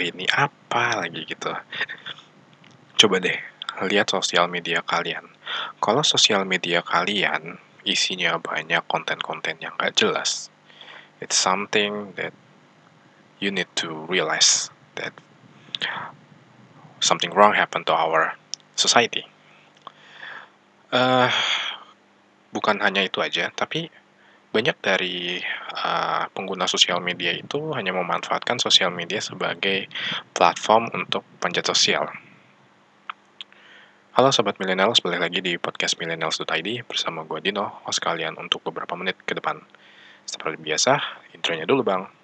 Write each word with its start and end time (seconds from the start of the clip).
ini 0.00 0.24
apa 0.30 1.04
lagi 1.04 1.26
gitu. 1.26 1.52
Coba 2.98 3.22
deh, 3.22 3.38
lihat 3.86 4.10
sosial 4.10 4.50
media 4.50 4.82
kalian. 4.82 5.26
Kalau 5.78 6.02
sosial 6.02 6.42
media 6.42 6.82
kalian 6.82 7.58
isinya 7.86 8.36
banyak 8.36 8.82
konten-konten 8.90 9.56
yang 9.62 9.72
gak 9.78 9.96
jelas, 9.96 10.52
it's 11.22 11.38
something 11.38 12.12
that 12.18 12.34
you 13.38 13.54
need 13.54 13.70
to 13.78 14.04
realize 14.10 14.68
that 14.98 15.14
something 16.98 17.30
wrong 17.30 17.54
happened 17.54 17.86
to 17.86 17.94
our 17.94 18.34
society. 18.74 19.24
Uh, 20.90 21.30
bukan 22.50 22.80
hanya 22.82 23.06
itu 23.06 23.22
aja, 23.22 23.52
tapi 23.54 23.92
banyak 24.48 24.76
dari 24.80 25.36
uh, 25.84 26.24
pengguna 26.32 26.64
sosial 26.64 27.04
media 27.04 27.36
itu 27.36 27.72
hanya 27.76 27.92
memanfaatkan 27.92 28.56
sosial 28.56 28.88
media 28.88 29.20
sebagai 29.20 29.86
platform 30.32 30.88
untuk 30.96 31.20
panjat 31.36 31.68
sosial. 31.68 32.08
Halo 34.18 34.34
Sobat 34.34 34.58
Millennials, 34.58 34.98
balik 34.98 35.22
lagi 35.22 35.38
di 35.38 35.54
podcast 35.62 35.94
millennials.id 36.00 36.68
bersama 36.90 37.22
gue 37.22 37.38
Dino, 37.38 37.86
host 37.86 38.02
kalian 38.02 38.34
untuk 38.34 38.66
beberapa 38.66 38.98
menit 38.98 39.14
ke 39.22 39.36
depan. 39.36 39.62
Seperti 40.26 40.58
biasa, 40.58 40.98
intronya 41.38 41.68
dulu 41.68 41.86
bang. 41.86 42.17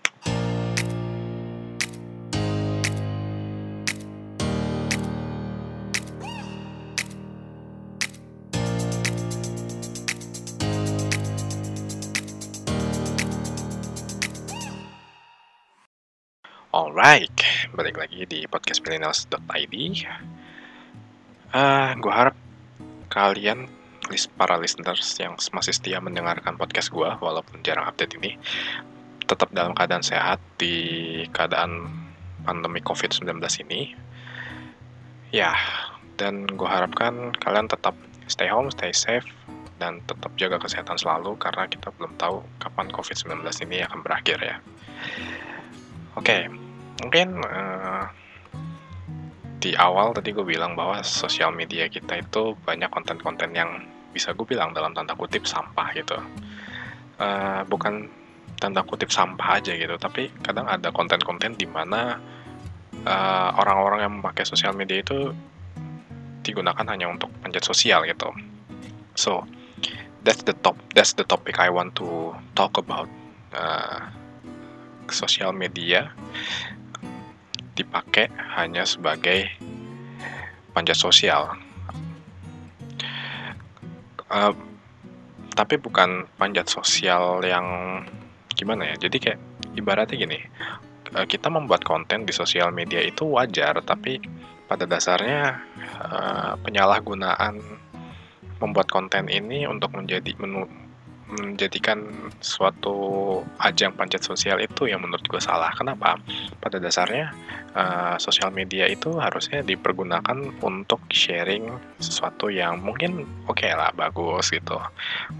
Alright, 16.94 17.42
balik 17.74 17.98
lagi 17.98 18.22
di 18.22 18.46
podcast 18.46 18.78
millennials.id. 18.86 19.74
Uh, 21.50 21.90
gue 21.98 22.12
harap 22.14 22.38
kalian 23.10 23.66
list 24.14 24.30
para 24.38 24.54
listeners 24.54 25.02
yang 25.18 25.34
masih 25.34 25.74
setia 25.74 25.98
mendengarkan 25.98 26.54
podcast 26.54 26.94
gue 26.94 27.10
walaupun 27.18 27.66
jarang 27.66 27.90
update 27.90 28.14
ini 28.22 28.38
tetap 29.26 29.50
dalam 29.50 29.74
keadaan 29.74 30.06
sehat 30.06 30.38
di 30.54 31.26
keadaan 31.34 31.90
pandemi 32.46 32.78
COVID-19 32.78 33.42
ini. 33.66 33.90
Ya, 35.34 35.50
dan 36.14 36.46
gue 36.46 36.68
harapkan 36.70 37.34
kalian 37.42 37.66
tetap 37.66 37.98
stay 38.30 38.46
home, 38.46 38.70
stay 38.70 38.94
safe, 38.94 39.26
dan 39.82 39.98
tetap 40.06 40.30
jaga 40.38 40.62
kesehatan 40.62 40.94
selalu 40.94 41.34
karena 41.42 41.66
kita 41.66 41.90
belum 41.98 42.14
tahu 42.22 42.38
kapan 42.62 42.86
COVID-19 42.94 43.42
ini 43.66 43.82
akan 43.82 43.98
berakhir 44.06 44.38
ya. 44.38 44.62
Oke, 46.14 46.30
okay, 46.30 46.63
mungkin 47.02 47.42
uh, 47.42 48.06
di 49.58 49.72
awal 49.80 50.12
tadi 50.12 50.36
gue 50.36 50.44
bilang 50.44 50.76
bahwa 50.76 51.00
sosial 51.00 51.48
media 51.50 51.88
kita 51.88 52.20
itu 52.20 52.52
banyak 52.68 52.92
konten-konten 52.92 53.56
yang 53.56 53.80
bisa 54.12 54.36
gue 54.36 54.46
bilang 54.46 54.76
dalam 54.76 54.92
tanda 54.92 55.16
kutip 55.16 55.48
sampah 55.48 55.88
gitu. 55.96 56.18
Uh, 57.18 57.64
bukan 57.66 58.06
tanda 58.60 58.84
kutip 58.84 59.10
sampah 59.10 59.58
aja 59.58 59.74
gitu, 59.74 59.96
tapi 59.96 60.30
kadang 60.44 60.68
ada 60.68 60.92
konten-konten 60.92 61.56
di 61.58 61.66
mana 61.66 62.20
uh, 63.08 63.50
orang-orang 63.58 64.00
yang 64.06 64.14
memakai 64.20 64.46
sosial 64.46 64.76
media 64.76 65.02
itu 65.02 65.32
digunakan 66.44 66.84
hanya 66.86 67.08
untuk 67.08 67.32
panjat 67.40 67.64
sosial 67.64 68.04
gitu. 68.04 68.30
So 69.16 69.48
that's 70.22 70.44
the 70.44 70.52
top, 70.60 70.76
that's 70.92 71.16
the 71.16 71.24
topic 71.24 71.56
I 71.58 71.72
want 71.72 71.96
to 71.98 72.36
talk 72.54 72.76
about. 72.76 73.08
Uh, 73.54 74.12
sosial 75.12 75.52
media 75.52 76.12
dipakai 77.74 78.30
hanya 78.54 78.86
sebagai 78.86 79.50
panjat 80.74 80.98
sosial. 80.98 81.54
Uh, 84.30 84.54
tapi 85.54 85.78
bukan 85.78 86.26
panjat 86.34 86.66
sosial 86.66 87.38
yang 87.46 87.66
gimana 88.54 88.94
ya. 88.94 89.06
Jadi 89.06 89.16
kayak 89.22 89.40
ibaratnya 89.78 90.16
gini, 90.18 90.38
uh, 91.14 91.26
kita 91.26 91.46
membuat 91.50 91.86
konten 91.86 92.26
di 92.26 92.34
sosial 92.34 92.74
media 92.74 92.98
itu 93.02 93.26
wajar, 93.26 93.78
tapi 93.86 94.18
pada 94.66 94.86
dasarnya 94.88 95.62
uh, 96.02 96.52
penyalahgunaan 96.62 97.62
membuat 98.58 98.88
konten 98.90 99.28
ini 99.28 99.66
untuk 99.68 99.94
menjadi 99.94 100.34
menu 100.40 100.66
menjadikan 101.28 102.04
suatu 102.44 103.40
ajang 103.64 103.96
panjat 103.96 104.20
sosial 104.20 104.60
itu 104.60 104.86
yang 104.90 105.00
menurut 105.00 105.24
gue 105.24 105.40
salah. 105.40 105.72
Kenapa? 105.72 106.20
Pada 106.60 106.76
dasarnya 106.76 107.32
uh, 107.72 108.16
sosial 108.20 108.52
media 108.52 108.84
itu 108.84 109.16
harusnya 109.16 109.64
dipergunakan 109.64 110.52
untuk 110.60 111.00
sharing 111.08 111.72
sesuatu 111.98 112.52
yang 112.52 112.84
mungkin 112.84 113.24
oke 113.48 113.56
okay 113.56 113.72
lah 113.72 113.90
bagus 113.96 114.52
gitu. 114.52 114.76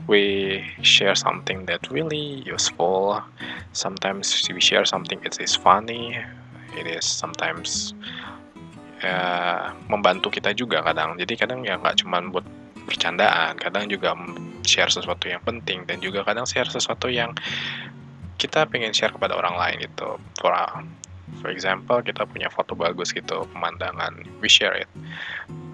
We 0.08 0.60
share 0.80 1.14
something 1.14 1.68
that 1.68 1.84
really 1.92 2.40
useful. 2.48 3.20
Sometimes 3.76 4.32
we 4.48 4.60
share 4.60 4.88
something 4.88 5.20
it 5.22 5.36
is 5.36 5.52
funny. 5.52 6.16
It 6.74 6.90
is 6.90 7.06
sometimes 7.06 7.94
uh, 9.04 9.70
membantu 9.86 10.32
kita 10.32 10.56
juga 10.56 10.82
kadang. 10.82 11.14
Jadi 11.20 11.38
kadang 11.38 11.62
ya 11.62 11.78
nggak 11.78 12.02
cuma 12.02 12.18
buat 12.24 12.46
bercandaan, 12.84 13.56
kadang 13.56 13.88
juga 13.88 14.14
share 14.64 14.92
sesuatu 14.92 15.28
yang 15.28 15.40
penting 15.44 15.84
dan 15.84 16.00
juga 16.00 16.24
kadang 16.24 16.44
share 16.48 16.68
sesuatu 16.68 17.08
yang 17.08 17.32
kita 18.36 18.66
pengen 18.68 18.92
share 18.92 19.12
kepada 19.12 19.36
orang 19.36 19.56
lain 19.56 19.76
gitu. 19.88 20.20
For, 20.40 20.52
for 21.40 21.48
example, 21.48 22.00
kita 22.04 22.28
punya 22.28 22.52
foto 22.52 22.76
bagus 22.76 23.12
gitu, 23.12 23.46
pemandangan, 23.52 24.24
we 24.40 24.48
share 24.50 24.76
it. 24.76 24.90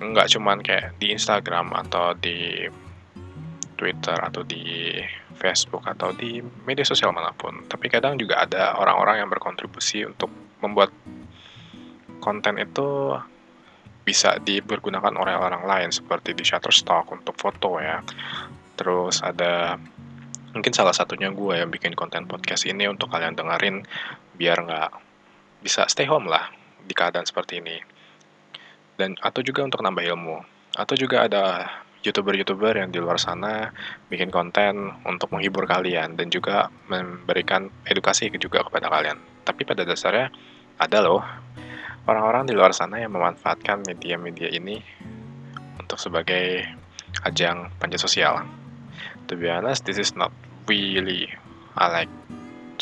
Nggak 0.01 0.31
cuman 0.37 0.63
kayak 0.63 0.97
di 1.03 1.13
Instagram 1.13 1.73
atau 1.75 2.15
di 2.19 2.69
Twitter 3.81 4.17
atau 4.21 4.45
di 4.45 5.01
Facebook 5.41 5.89
atau 5.89 6.13
di 6.13 6.45
media 6.69 6.85
sosial 6.85 7.17
mana 7.17 7.33
pun. 7.33 7.65
Tapi 7.65 7.89
kadang 7.89 8.21
juga 8.21 8.45
ada 8.45 8.77
orang-orang 8.77 9.25
yang 9.25 9.33
berkontribusi 9.33 10.05
untuk 10.05 10.29
membuat 10.61 10.93
konten 12.21 12.61
itu 12.61 13.17
bisa 14.11 14.43
dipergunakan 14.43 15.15
oleh 15.15 15.39
orang 15.39 15.63
lain 15.63 15.95
seperti 15.95 16.35
di 16.35 16.43
Shutterstock 16.43 17.15
untuk 17.15 17.39
foto 17.39 17.79
ya. 17.79 18.03
Terus 18.75 19.23
ada 19.23 19.79
mungkin 20.51 20.75
salah 20.75 20.91
satunya 20.91 21.31
gue 21.31 21.63
yang 21.63 21.71
bikin 21.71 21.95
konten 21.95 22.27
podcast 22.27 22.67
ini 22.67 22.91
untuk 22.91 23.07
kalian 23.07 23.39
dengerin 23.39 23.87
biar 24.35 24.67
nggak 24.67 24.91
bisa 25.63 25.87
stay 25.87 26.11
home 26.11 26.27
lah 26.27 26.51
di 26.83 26.91
keadaan 26.91 27.23
seperti 27.23 27.63
ini. 27.63 27.79
Dan 28.99 29.15
atau 29.23 29.47
juga 29.47 29.63
untuk 29.63 29.79
nambah 29.79 30.03
ilmu. 30.03 30.43
Atau 30.75 30.99
juga 30.99 31.31
ada 31.31 31.71
youtuber-youtuber 32.03 32.83
yang 32.83 32.91
di 32.91 32.99
luar 32.99 33.23
sana 33.23 33.71
bikin 34.11 34.35
konten 34.35 34.91
untuk 35.07 35.31
menghibur 35.31 35.71
kalian 35.71 36.19
dan 36.19 36.35
juga 36.35 36.67
memberikan 36.91 37.71
edukasi 37.87 38.27
juga 38.43 38.67
kepada 38.67 38.91
kalian. 38.91 39.23
Tapi 39.47 39.63
pada 39.63 39.87
dasarnya 39.87 40.35
ada 40.83 40.99
loh 40.99 41.23
orang-orang 42.09 42.49
di 42.49 42.55
luar 42.57 42.73
sana 42.73 43.01
yang 43.03 43.13
memanfaatkan 43.13 43.85
media-media 43.85 44.49
ini 44.53 44.81
untuk 45.77 46.01
sebagai 46.01 46.65
ajang 47.27 47.69
panjat 47.83 48.01
sosial. 48.01 48.47
To 49.29 49.35
be 49.35 49.51
honest, 49.51 49.85
this 49.85 49.99
is 49.99 50.15
not 50.17 50.33
really 50.71 51.29
I 51.77 52.05
like 52.05 52.13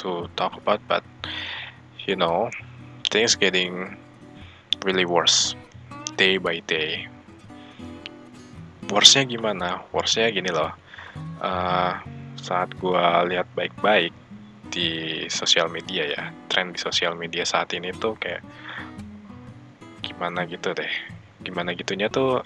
to 0.05 0.31
talk 0.37 0.57
about, 0.57 0.81
but 0.89 1.05
you 2.07 2.17
know, 2.17 2.51
things 3.11 3.37
getting 3.37 3.97
really 4.85 5.05
worse 5.05 5.55
day 6.17 6.39
by 6.41 6.65
day. 6.65 7.07
Worse-nya 8.89 9.29
gimana? 9.29 9.85
Worse-nya 9.93 10.33
gini 10.33 10.49
loh. 10.49 10.73
Uh, 11.39 12.01
saat 12.41 12.73
gue 12.81 13.05
lihat 13.29 13.45
baik-baik 13.53 14.15
di 14.69 15.25
sosial 15.29 15.69
media 15.69 16.09
ya, 16.09 16.23
tren 16.49 16.73
di 16.73 16.81
sosial 16.81 17.13
media 17.13 17.45
saat 17.45 17.73
ini 17.77 17.93
tuh 17.93 18.17
kayak 18.17 18.41
gimana 20.19 20.51
gitu 20.51 20.75
deh. 20.75 20.91
Gimana 21.47 21.79
gitunya 21.79 22.11
tuh 22.11 22.43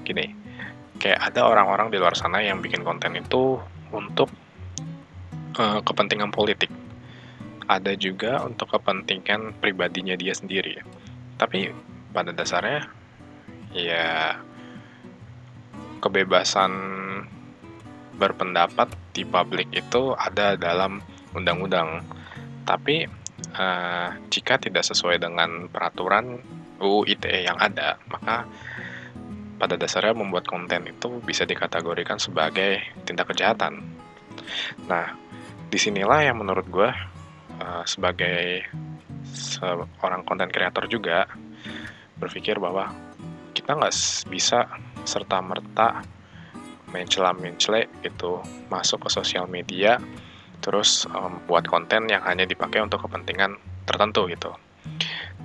gini. 0.00 0.32
Kayak 0.96 1.28
ada 1.28 1.44
orang-orang 1.44 1.92
di 1.92 2.00
luar 2.00 2.16
sana 2.16 2.40
yang 2.40 2.64
bikin 2.64 2.80
konten 2.80 3.12
itu 3.20 3.60
untuk 3.92 4.32
uh, 5.60 5.84
kepentingan 5.84 6.32
politik. 6.32 6.72
Ada 7.68 7.92
juga 8.00 8.40
untuk 8.48 8.72
kepentingan 8.72 9.60
pribadinya 9.60 10.16
dia 10.16 10.32
sendiri. 10.32 10.80
Tapi 11.36 11.68
pada 12.16 12.32
dasarnya 12.32 12.88
ya 13.76 14.40
kebebasan 16.00 16.72
berpendapat 18.16 18.88
di 19.12 19.28
publik 19.28 19.68
itu 19.76 20.16
ada 20.16 20.56
dalam 20.56 21.04
undang-undang. 21.36 22.00
Tapi 22.64 23.04
uh, 23.52 24.08
jika 24.32 24.56
tidak 24.56 24.88
sesuai 24.88 25.20
dengan 25.20 25.68
peraturan 25.68 26.40
UU 26.82 27.06
ITE 27.06 27.46
yang 27.46 27.56
ada, 27.62 27.96
maka 28.10 28.44
pada 29.62 29.78
dasarnya 29.78 30.18
membuat 30.18 30.50
konten 30.50 30.90
itu 30.90 31.22
bisa 31.22 31.46
dikategorikan 31.46 32.18
sebagai 32.18 32.82
tindak 33.06 33.30
kejahatan. 33.30 33.78
Nah, 34.90 35.14
di 35.70 35.78
sinilah 35.78 36.26
yang 36.26 36.42
menurut 36.42 36.66
gue 36.66 36.90
uh, 37.62 37.84
sebagai 37.86 38.66
seorang 39.32 40.26
konten 40.26 40.50
kreator 40.50 40.90
juga 40.90 41.30
berpikir 42.18 42.58
bahwa 42.58 42.90
kita 43.54 43.78
nggak 43.78 43.94
bisa 44.26 44.66
serta 45.06 45.38
merta 45.38 46.02
mencela 46.92 47.32
mencela 47.32 47.86
itu 48.04 48.32
masuk 48.68 49.06
ke 49.06 49.08
sosial 49.08 49.48
media 49.48 49.96
terus 50.62 51.08
um, 51.10 51.42
buat 51.48 51.66
konten 51.66 52.06
yang 52.06 52.22
hanya 52.22 52.46
dipakai 52.46 52.78
untuk 52.78 53.02
kepentingan 53.02 53.58
tertentu 53.88 54.28
gitu 54.30 54.54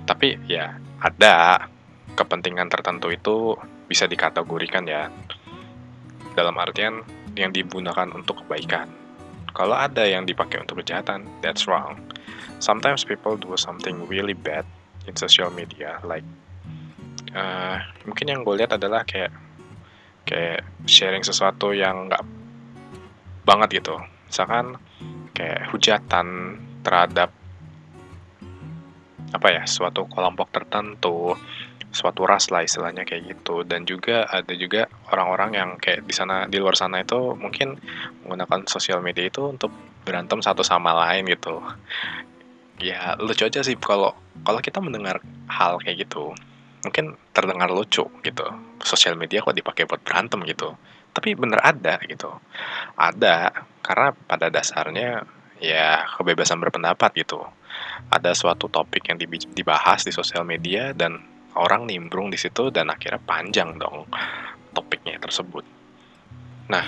tapi 0.08 0.40
ya 0.48 0.80
ada. 1.04 1.68
Kepentingan 2.18 2.66
tertentu 2.66 3.14
itu 3.14 3.54
bisa 3.86 4.10
dikategorikan 4.10 4.82
ya. 4.88 5.06
Dalam 6.34 6.56
artian 6.58 7.06
yang 7.38 7.54
digunakan 7.54 8.10
untuk 8.10 8.42
kebaikan. 8.42 8.90
Kalau 9.54 9.78
ada 9.78 10.02
yang 10.02 10.26
dipakai 10.26 10.58
untuk 10.58 10.82
kejahatan 10.82 11.28
that's 11.44 11.70
wrong. 11.70 11.94
Sometimes 12.58 13.06
people 13.06 13.38
do 13.38 13.54
something 13.54 14.02
really 14.10 14.34
bad 14.34 14.66
in 15.06 15.14
social 15.14 15.48
media 15.54 16.02
like 16.02 16.26
uh, 17.32 17.78
mungkin 18.04 18.26
yang 18.28 18.40
gue 18.42 18.54
lihat 18.58 18.76
adalah 18.76 19.06
kayak 19.06 19.32
kayak 20.28 20.66
sharing 20.84 21.24
sesuatu 21.24 21.72
yang 21.72 22.10
nggak 22.10 22.22
banget 23.46 23.80
gitu. 23.80 23.96
Misalkan 24.28 24.76
kayak 25.32 25.70
hujatan 25.72 26.58
terhadap 26.84 27.32
apa 29.28 29.48
ya 29.52 29.62
suatu 29.68 30.08
kelompok 30.08 30.48
tertentu 30.48 31.36
suatu 31.88 32.28
ras 32.28 32.52
lah 32.52 32.64
istilahnya 32.64 33.04
kayak 33.08 33.36
gitu. 33.36 33.64
Dan 33.64 33.88
juga 33.88 34.28
ada 34.28 34.52
juga 34.52 34.86
orang-orang 35.12 35.50
yang 35.56 35.70
kayak 35.80 36.04
di 36.04 36.14
sana 36.14 36.44
di 36.44 36.60
luar 36.60 36.76
sana 36.76 37.00
itu 37.00 37.34
mungkin 37.36 37.80
menggunakan 38.24 38.68
sosial 38.68 39.00
media 39.00 39.24
itu 39.28 39.48
untuk 39.48 39.72
berantem 40.04 40.40
satu 40.44 40.60
sama 40.64 40.92
lain 40.92 41.28
gitu. 41.28 41.60
Ya 42.78 43.16
lucu 43.18 43.42
aja 43.42 43.64
sih 43.64 43.74
kalau 43.80 44.14
kalau 44.44 44.60
kita 44.62 44.78
mendengar 44.78 45.18
hal 45.50 45.82
kayak 45.82 46.08
gitu 46.08 46.32
mungkin 46.84 47.18
terdengar 47.34 47.72
lucu 47.72 48.06
gitu. 48.22 48.46
Sosial 48.84 49.18
media 49.18 49.42
kok 49.42 49.56
dipakai 49.56 49.88
buat 49.88 50.00
berantem 50.04 50.44
gitu. 50.46 50.76
Tapi 51.10 51.34
bener 51.34 51.58
ada 51.64 51.98
gitu. 52.04 52.30
Ada 52.94 53.50
karena 53.82 54.14
pada 54.14 54.46
dasarnya 54.52 55.24
ya 55.58 56.06
kebebasan 56.14 56.62
berpendapat 56.62 57.10
gitu 57.18 57.42
ada 58.08 58.32
suatu 58.32 58.70
topik 58.70 59.10
yang 59.10 59.18
dibahas 59.52 60.06
di 60.06 60.12
sosial 60.14 60.46
media 60.46 60.94
dan 60.94 61.18
orang 61.58 61.90
nimbrung 61.90 62.30
di 62.30 62.38
situ 62.38 62.70
dan 62.70 62.88
akhirnya 62.88 63.18
panjang 63.18 63.74
dong 63.76 64.06
topiknya 64.72 65.18
tersebut 65.18 65.66
nah 66.70 66.84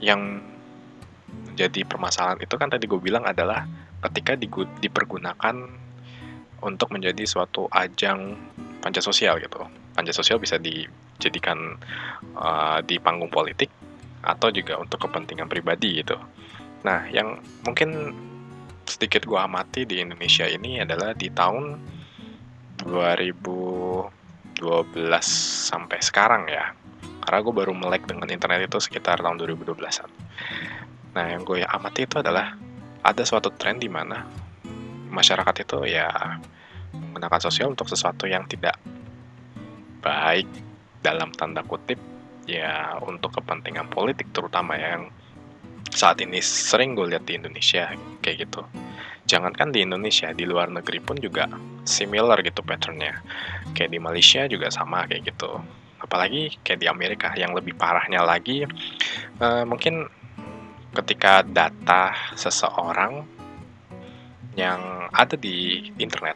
yang 0.00 0.40
jadi 1.54 1.84
permasalahan 1.84 2.40
itu 2.40 2.54
kan 2.56 2.72
tadi 2.72 2.88
gue 2.88 3.00
bilang 3.00 3.28
adalah 3.28 3.68
ketika 4.08 4.32
dipergunakan 4.80 5.56
untuk 6.64 6.88
menjadi 6.92 7.24
suatu 7.24 7.68
ajang 7.72 8.36
panjat 8.80 9.04
sosial 9.04 9.36
gitu. 9.40 9.60
Panjat 9.92 10.16
sosial 10.16 10.40
bisa 10.40 10.56
dijadikan 10.56 11.76
uh, 12.36 12.80
di 12.84 12.96
panggung 12.96 13.28
politik 13.28 13.68
atau 14.24 14.52
juga 14.52 14.76
untuk 14.80 15.04
kepentingan 15.08 15.48
pribadi 15.48 16.00
gitu. 16.00 16.16
Nah, 16.84 17.08
yang 17.12 17.40
mungkin 17.64 18.12
sedikit 18.86 19.24
gua 19.28 19.44
amati 19.48 19.84
di 19.88 20.00
Indonesia 20.00 20.44
ini 20.48 20.80
adalah 20.80 21.12
di 21.16 21.28
tahun 21.32 21.78
2012 22.84 24.08
sampai 25.68 25.98
sekarang 26.00 26.48
ya. 26.48 26.72
Karena 27.20 27.38
gue 27.44 27.54
baru 27.54 27.72
melek 27.76 28.08
dengan 28.08 28.26
internet 28.32 28.66
itu 28.66 28.80
sekitar 28.80 29.20
tahun 29.20 29.36
2012-an. 29.38 30.10
Nah, 31.14 31.24
yang 31.28 31.44
gue 31.44 31.60
amati 31.62 32.08
itu 32.08 32.16
adalah 32.18 32.56
ada 33.04 33.22
suatu 33.24 33.52
tren 33.54 33.76
di 33.76 33.88
mana 33.92 34.24
masyarakat 35.10 35.54
itu 35.64 35.78
ya 35.90 36.08
menggunakan 36.94 37.40
sosial 37.40 37.72
untuk 37.72 37.88
sesuatu 37.88 38.24
yang 38.28 38.46
tidak 38.46 38.78
baik 40.00 40.48
dalam 41.00 41.32
tanda 41.32 41.64
kutip 41.64 41.98
ya 42.48 42.96
untuk 43.04 43.36
kepentingan 43.40 43.88
politik 43.88 44.32
terutama 44.32 44.76
yang 44.76 45.08
saat 45.88 46.20
ini 46.20 46.38
sering 46.44 46.92
gue 46.92 47.08
lihat 47.08 47.24
di 47.24 47.40
Indonesia 47.40 47.90
kayak 48.20 48.46
gitu. 48.46 48.60
Jangankan 49.24 49.72
di 49.72 49.86
Indonesia 49.86 50.30
di 50.34 50.44
luar 50.44 50.68
negeri 50.68 50.98
pun 51.00 51.16
juga 51.16 51.48
similar 51.86 52.42
gitu 52.44 52.60
patternnya. 52.60 53.22
Kayak 53.72 53.90
di 53.94 53.98
Malaysia 54.02 54.44
juga 54.46 54.68
sama 54.68 55.06
kayak 55.08 55.34
gitu. 55.34 55.60
Apalagi 56.00 56.60
kayak 56.64 56.80
di 56.80 56.88
Amerika 56.88 57.28
yang 57.36 57.52
lebih 57.52 57.76
parahnya 57.76 58.24
lagi 58.24 58.64
uh, 59.38 59.64
mungkin 59.68 60.08
ketika 60.90 61.46
data 61.46 62.10
seseorang 62.34 63.22
yang 64.58 65.06
ada 65.14 65.38
di 65.38 65.86
internet 66.02 66.34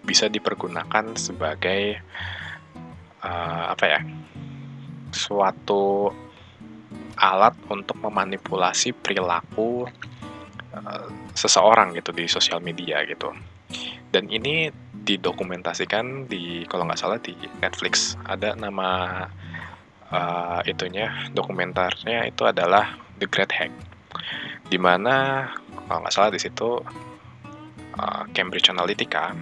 bisa 0.00 0.32
dipergunakan 0.32 1.12
sebagai 1.12 2.00
uh, 3.20 3.64
apa 3.76 3.84
ya 3.84 4.00
suatu 5.12 6.08
alat 7.16 7.54
untuk 7.70 7.98
memanipulasi 8.02 8.94
perilaku 8.94 9.86
uh, 10.74 11.06
seseorang 11.34 11.96
gitu 11.96 12.10
di 12.14 12.28
sosial 12.30 12.62
media 12.62 13.02
gitu. 13.06 13.32
Dan 14.10 14.26
ini 14.26 14.70
didokumentasikan 14.90 16.26
di 16.26 16.66
kalau 16.66 16.86
nggak 16.86 17.00
salah 17.00 17.18
di 17.22 17.32
Netflix. 17.62 18.18
Ada 18.26 18.58
nama 18.58 19.22
uh, 20.10 20.60
itunya 20.66 21.30
dokumentarnya 21.30 22.26
itu 22.26 22.42
adalah 22.46 22.98
The 23.22 23.26
Great 23.30 23.54
Hack. 23.54 23.72
Di 24.66 24.78
mana 24.78 25.46
kalau 25.86 26.02
nggak 26.02 26.14
salah 26.14 26.30
di 26.34 26.40
situ 26.42 26.78
uh, 27.98 28.22
Cambridge 28.34 28.70
Analytica 28.70 29.34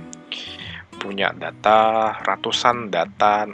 punya 0.98 1.30
data 1.30 2.10
ratusan 2.26 2.90
data 2.90 3.46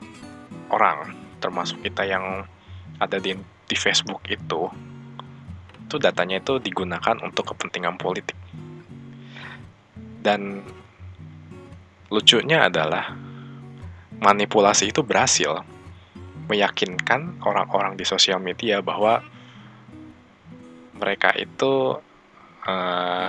orang 0.72 1.12
termasuk 1.44 1.84
kita 1.84 2.08
yang 2.08 2.48
ada 2.96 3.20
di 3.20 3.36
di 3.74 3.76
Facebook 3.76 4.22
itu 4.30 4.70
itu 5.84 5.96
datanya 5.98 6.38
itu 6.38 6.62
digunakan 6.62 7.18
untuk 7.26 7.50
kepentingan 7.50 7.98
politik 7.98 8.38
dan 10.22 10.62
lucunya 12.14 12.70
adalah 12.70 13.10
manipulasi 14.22 14.94
itu 14.94 15.02
berhasil 15.02 15.66
meyakinkan 16.46 17.42
orang-orang 17.42 17.98
di 17.98 18.06
sosial 18.06 18.38
media 18.38 18.78
bahwa 18.78 19.18
mereka 20.94 21.34
itu 21.34 21.98
uh, 22.68 23.28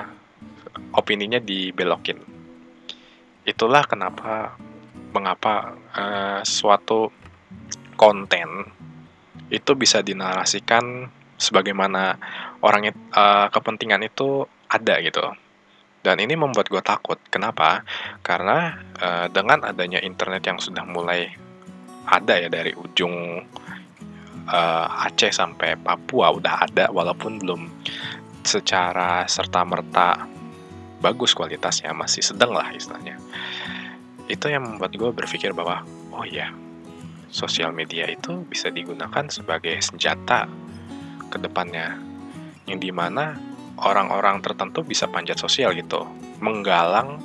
opininya 0.93 1.41
dibelokin. 1.41 2.19
Itulah 3.47 3.83
kenapa 3.87 4.53
mengapa 5.15 5.73
uh, 5.95 6.41
suatu 6.43 7.09
konten 7.95 8.67
itu 9.49 9.71
bisa 9.77 10.01
dinarasikan 10.01 11.09
sebagaimana 11.35 12.17
orang 12.63 12.89
uh, 13.13 13.47
kepentingan 13.51 14.01
itu 14.07 14.47
ada 14.71 14.97
gitu. 15.03 15.25
Dan 16.05 16.21
ini 16.21 16.37
membuat 16.37 16.69
gue 16.69 16.81
takut. 16.85 17.17
Kenapa? 17.33 17.81
Karena 18.21 18.77
uh, 19.01 19.25
dengan 19.29 19.65
adanya 19.65 19.97
internet 20.01 20.45
yang 20.45 20.61
sudah 20.61 20.85
mulai 20.85 21.33
ada 22.05 22.37
ya 22.37 22.49
dari 22.49 22.71
ujung 22.77 23.41
uh, 24.49 25.05
Aceh 25.09 25.33
sampai 25.33 25.77
Papua 25.81 26.29
udah 26.33 26.69
ada 26.69 26.85
walaupun 26.93 27.41
belum 27.41 27.61
secara 28.45 29.25
serta 29.25 29.65
merta 29.65 30.29
bagus 31.01 31.33
kualitasnya 31.33 31.91
masih 31.97 32.21
sedang 32.21 32.53
lah 32.53 32.69
istilahnya 32.69 33.17
itu 34.29 34.45
yang 34.49 34.65
membuat 34.65 34.93
gue 34.93 35.09
berpikir 35.09 35.53
bahwa 35.53 35.81
oh 36.13 36.25
ya 36.25 36.53
sosial 37.29 37.71
media 37.75 38.09
itu 38.09 38.45
bisa 38.45 38.69
digunakan 38.69 39.25
sebagai 39.29 39.77
senjata 39.81 40.45
ke 41.29 41.37
depannya. 41.41 41.97
Yang 42.65 42.89
di 42.89 42.91
mana 42.93 43.37
orang-orang 43.81 44.39
tertentu 44.39 44.81
bisa 44.81 45.05
panjat 45.09 45.37
sosial 45.37 45.75
gitu 45.75 46.07
menggalang 46.39 47.19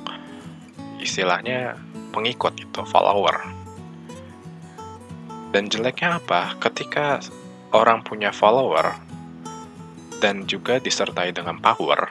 istilahnya 1.01 1.79
pengikut 2.11 2.53
itu 2.59 2.81
follower. 2.85 3.39
Dan 5.51 5.67
jeleknya 5.67 6.19
apa? 6.23 6.55
Ketika 6.59 7.19
orang 7.75 8.03
punya 8.03 8.31
follower 8.31 8.95
dan 10.23 10.47
juga 10.47 10.77
disertai 10.79 11.33
dengan 11.33 11.59
power 11.59 12.07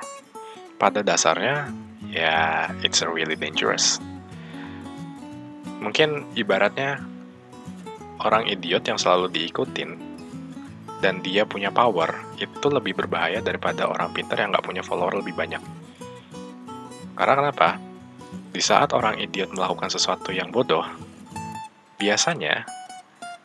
pada 0.76 1.00
dasarnya 1.00 1.70
ya 2.08 2.68
it's 2.84 3.00
really 3.04 3.36
dangerous. 3.36 4.00
Mungkin 5.80 6.28
ibaratnya 6.36 7.00
orang 8.24 8.48
idiot 8.48 8.84
yang 8.84 9.00
selalu 9.00 9.32
diikutin 9.32 9.96
dan 11.00 11.24
dia 11.24 11.48
punya 11.48 11.72
power 11.72 12.12
itu 12.36 12.68
lebih 12.68 12.92
berbahaya 12.92 13.40
daripada 13.40 13.88
orang 13.88 14.12
pintar 14.12 14.36
yang 14.36 14.52
nggak 14.52 14.64
punya 14.64 14.84
follower 14.84 15.16
lebih 15.16 15.32
banyak. 15.32 15.62
Karena 17.16 17.34
kenapa? 17.40 17.80
Di 18.50 18.60
saat 18.60 18.92
orang 18.92 19.16
idiot 19.16 19.52
melakukan 19.56 19.88
sesuatu 19.88 20.32
yang 20.32 20.52
bodoh, 20.52 20.84
biasanya 21.96 22.68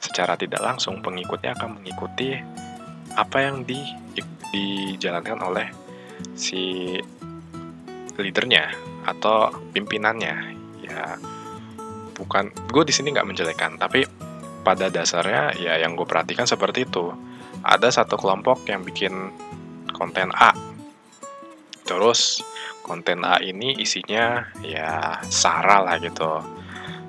secara 0.04 0.36
tidak 0.36 0.62
langsung 0.62 1.00
pengikutnya 1.00 1.56
akan 1.56 1.80
mengikuti 1.80 2.36
apa 3.16 3.38
yang 3.40 3.64
di, 3.64 3.80
dijalankan 4.52 5.40
oleh 5.40 5.68
si 6.36 6.96
leadernya 8.16 8.72
atau 9.08 9.52
pimpinannya 9.76 10.36
ya 10.84 11.20
bukan 12.16 12.48
gue 12.72 12.84
di 12.88 12.94
sini 12.96 13.12
nggak 13.12 13.28
menjelekkan 13.28 13.76
tapi 13.76 14.08
pada 14.66 14.90
dasarnya 14.90 15.54
ya 15.62 15.78
yang 15.78 15.94
gue 15.94 16.10
perhatikan 16.10 16.50
seperti 16.50 16.90
itu. 16.90 17.14
Ada 17.62 18.02
satu 18.02 18.18
kelompok 18.18 18.66
yang 18.66 18.82
bikin 18.82 19.30
konten 19.94 20.34
A. 20.34 20.58
Terus 21.86 22.42
konten 22.82 23.22
A 23.22 23.38
ini 23.46 23.78
isinya 23.78 24.50
ya 24.66 25.22
sara 25.30 25.86
lah 25.86 26.02
gitu. 26.02 26.42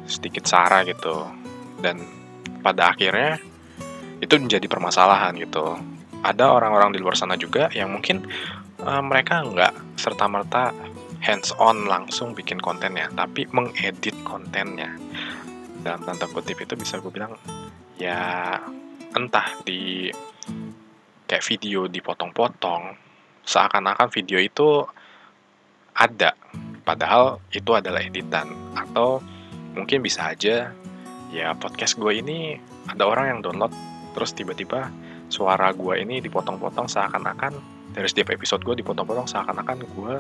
Sedikit 0.05 0.45
sara 0.45 0.85
gitu. 0.85 1.25
Dan 1.81 2.05
pada 2.61 2.93
akhirnya 2.93 3.41
itu 4.21 4.37
menjadi 4.37 4.69
permasalahan 4.69 5.33
gitu. 5.41 5.81
Ada 6.21 6.53
orang-orang 6.53 6.93
di 6.93 7.01
luar 7.01 7.17
sana 7.17 7.41
juga 7.41 7.73
yang 7.73 7.89
mungkin 7.89 8.29
uh, 8.85 9.01
mereka 9.01 9.41
nggak 9.41 9.97
serta 9.97 10.29
merta 10.29 10.77
hands 11.25 11.51
on 11.57 11.89
langsung 11.89 12.37
bikin 12.37 12.61
kontennya 12.61 13.09
tapi 13.17 13.49
mengedit 13.51 14.15
kontennya 14.23 14.93
dalam 15.87 16.03
tanda 16.03 16.27
kutip 16.27 16.59
itu 16.59 16.75
bisa 16.75 16.99
gue 16.99 17.15
bilang 17.15 17.39
ya 17.95 18.59
entah 19.15 19.55
di 19.63 20.11
kayak 21.31 21.47
video 21.47 21.87
dipotong-potong 21.87 22.99
seakan-akan 23.47 24.11
video 24.11 24.43
itu 24.43 24.83
ada 25.95 26.35
padahal 26.83 27.39
itu 27.55 27.71
adalah 27.73 28.03
editan. 28.03 28.51
Atau 28.75 29.23
mungkin 29.79 30.03
bisa 30.03 30.35
aja 30.35 30.75
ya 31.31 31.55
podcast 31.55 31.99
gue 31.99 32.13
ini 32.19 32.59
ada 32.91 33.07
orang 33.07 33.39
yang 33.39 33.41
download 33.43 33.75
terus 34.15 34.35
tiba-tiba 34.35 34.91
suara 35.31 35.75
gue 35.75 35.95
ini 36.01 36.23
dipotong-potong 36.23 36.87
seakan-akan 36.87 37.53
dari 37.93 38.07
setiap 38.07 38.33
episode 38.33 38.63
gue 38.63 38.79
dipotong-potong 38.81 39.27
seakan-akan 39.27 39.85
gue 39.85 40.15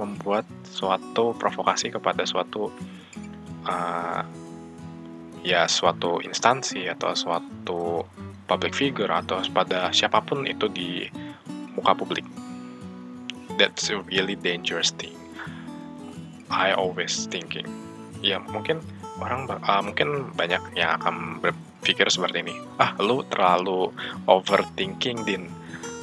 membuat 0.00 0.48
suatu 0.64 1.36
provokasi 1.36 1.92
kepada 1.92 2.24
suatu 2.24 2.72
uh, 3.68 4.22
ya 5.46 5.70
suatu 5.70 6.18
instansi 6.26 6.90
atau 6.90 7.14
suatu 7.14 8.02
public 8.50 8.74
figure 8.74 9.14
atau 9.14 9.38
pada 9.54 9.94
siapa 9.94 10.18
pun 10.26 10.42
itu 10.42 10.66
di 10.66 11.06
muka 11.78 11.94
publik. 11.94 12.26
That's 13.54 13.86
a 13.94 14.02
really 14.10 14.34
dangerous 14.34 14.90
thing. 14.90 15.14
I 16.50 16.74
always 16.74 17.30
thinking. 17.30 17.70
Ya 18.26 18.42
mungkin 18.42 18.82
orang 19.22 19.46
uh, 19.46 19.82
mungkin 19.86 20.34
banyak 20.34 20.60
yang 20.74 20.98
akan 20.98 21.38
berpikir 21.38 22.10
seperti 22.10 22.42
ini. 22.42 22.54
Ah, 22.82 22.98
lu 22.98 23.22
terlalu 23.30 23.94
overthinking 24.26 25.22
din 25.22 25.46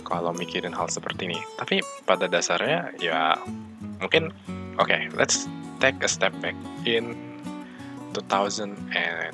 kalau 0.08 0.32
mikirin 0.32 0.72
hal 0.72 0.88
seperti 0.88 1.28
ini. 1.28 1.40
Tapi 1.60 1.84
pada 2.08 2.32
dasarnya 2.32 2.96
ya 3.00 3.36
mungkin 4.00 4.32
oke, 4.80 4.88
okay, 4.88 5.12
let's 5.16 5.52
take 5.84 6.00
a 6.00 6.10
step 6.10 6.32
back 6.40 6.56
in 6.88 7.16
2018 8.14 9.34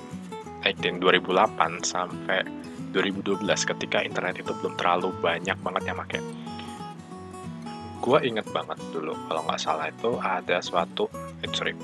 2008 1.04 1.84
sampai 1.84 2.40
2012 2.96 3.46
ketika 3.46 4.02
internet 4.02 4.42
itu 4.42 4.52
belum 4.64 4.74
terlalu 4.80 5.14
banyak 5.22 5.58
banget 5.62 5.84
yang 5.86 5.98
pakai. 6.02 6.22
Gue 8.00 8.20
inget 8.24 8.48
banget 8.56 8.80
dulu 8.96 9.14
kalau 9.28 9.44
nggak 9.44 9.60
salah 9.60 9.92
itu 9.92 10.16
ada 10.24 10.64
suatu 10.64 11.12
eh, 11.44 11.52
sorry 11.52 11.76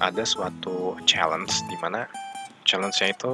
ada 0.00 0.24
suatu 0.24 0.96
challenge 1.04 1.52
di 1.68 1.76
mana 1.78 2.08
challenge-nya 2.64 3.12
itu 3.12 3.32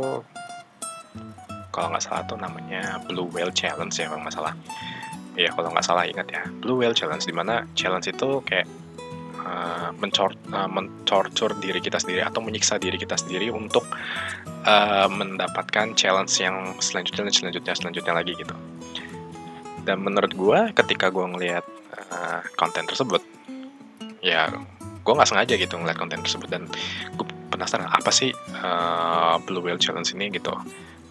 kalau 1.75 1.91
nggak 1.91 2.05
salah 2.07 2.23
tuh 2.31 2.39
namanya 2.39 3.03
Blue 3.11 3.27
Whale 3.35 3.51
Challenge 3.51 3.91
ya 3.91 4.07
kalau 4.07 4.23
nggak 4.23 4.35
salah 4.35 4.55
ya 5.35 5.51
kalau 5.51 5.69
nggak 5.75 5.87
salah 5.87 6.05
ingat 6.07 6.27
ya 6.31 6.43
Blue 6.63 6.79
Whale 6.79 6.95
Challenge 6.95 7.23
di 7.27 7.35
mana 7.35 7.67
challenge 7.75 8.07
itu 8.07 8.39
kayak 8.47 8.71
uh, 9.45 9.91
mencor 10.01 10.35
uh, 10.53 11.55
diri 11.61 11.81
kita 11.81 12.01
sendiri 12.01 12.25
atau 12.25 12.41
menyiksa 12.41 12.81
diri 12.81 12.97
kita 12.97 13.15
sendiri 13.15 13.53
untuk 13.53 13.85
uh, 14.65 15.09
mendapatkan 15.09 15.93
challenge 15.95 16.41
yang 16.41 16.75
selanjutnya 16.81 17.31
selanjutnya 17.31 17.75
selanjutnya 17.77 18.15
lagi 18.17 18.33
gitu. 18.35 18.55
Dan 19.85 20.01
menurut 20.01 20.33
gue 20.33 20.61
ketika 20.73 21.13
gue 21.13 21.25
ngelihat 21.29 21.65
uh, 22.13 22.41
konten 22.57 22.89
tersebut 22.89 23.21
ya 24.25 24.49
gue 25.05 25.13
nggak 25.13 25.29
sengaja 25.29 25.55
gitu 25.61 25.77
ngeliat 25.77 26.01
konten 26.01 26.25
tersebut 26.25 26.49
dan 26.49 26.65
gue 27.21 27.27
penasaran 27.53 27.87
apa 27.93 28.09
sih 28.09 28.33
uh, 28.65 29.37
Blue 29.45 29.61
Whale 29.61 29.79
Challenge 29.79 30.09
ini 30.17 30.33
gitu. 30.33 30.57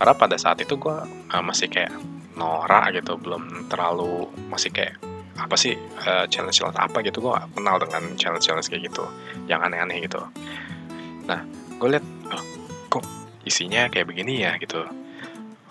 Karena 0.02 0.14
pada 0.18 0.36
saat 0.42 0.60
itu 0.60 0.74
gue 0.76 0.98
uh, 1.06 1.44
masih 1.46 1.70
kayak 1.70 1.94
norak 2.34 2.98
gitu 2.98 3.14
belum 3.22 3.70
terlalu 3.70 4.26
masih 4.50 4.74
kayak 4.74 4.98
apa 5.38 5.56
sih 5.58 5.74
uh, 6.06 6.26
challenge 6.30 6.62
challenge 6.62 6.78
apa 6.78 7.02
gitu 7.02 7.22
gue 7.24 7.32
gak 7.34 7.50
kenal 7.58 7.76
dengan 7.82 8.04
challenge 8.16 8.46
challenge 8.46 8.68
kayak 8.70 8.90
gitu 8.90 9.04
yang 9.50 9.62
aneh-aneh 9.66 10.06
gitu 10.06 10.22
nah 11.26 11.42
gue 11.80 11.88
liat 11.98 12.06
oh, 12.30 12.44
kok 12.94 13.06
isinya 13.48 13.90
kayak 13.90 14.10
begini 14.14 14.46
ya 14.46 14.56
gitu 14.62 14.86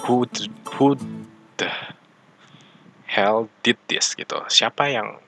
who 0.03 0.27
who 0.77 0.99
the 1.61 1.71
hell 3.07 3.47
did 3.63 3.79
this 3.87 4.19
gitu 4.19 4.43
siapa 4.51 4.91
yang 4.91 5.23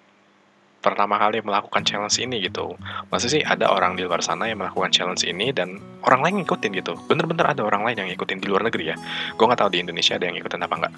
pertama 0.84 1.16
kali 1.16 1.40
melakukan 1.40 1.80
challenge 1.80 2.20
ini 2.20 2.44
gitu. 2.44 2.76
Masa 3.08 3.32
sih 3.32 3.40
ada 3.40 3.72
orang 3.72 3.96
di 3.96 4.04
luar 4.04 4.20
sana 4.20 4.52
yang 4.52 4.60
melakukan 4.60 4.92
challenge 4.92 5.24
ini 5.24 5.48
dan 5.48 5.80
orang 6.04 6.20
lain 6.20 6.34
ngikutin 6.44 6.76
gitu. 6.76 6.92
Bener-bener 7.08 7.56
ada 7.56 7.64
orang 7.64 7.88
lain 7.88 8.04
yang 8.04 8.08
ngikutin 8.12 8.44
di 8.44 8.46
luar 8.52 8.68
negeri 8.68 8.92
ya. 8.92 8.96
Gue 9.32 9.48
nggak 9.48 9.64
tahu 9.64 9.72
di 9.72 9.80
Indonesia 9.80 10.20
ada 10.20 10.28
yang 10.28 10.36
ngikutin 10.36 10.60
apa 10.60 10.74
nggak. 10.84 10.94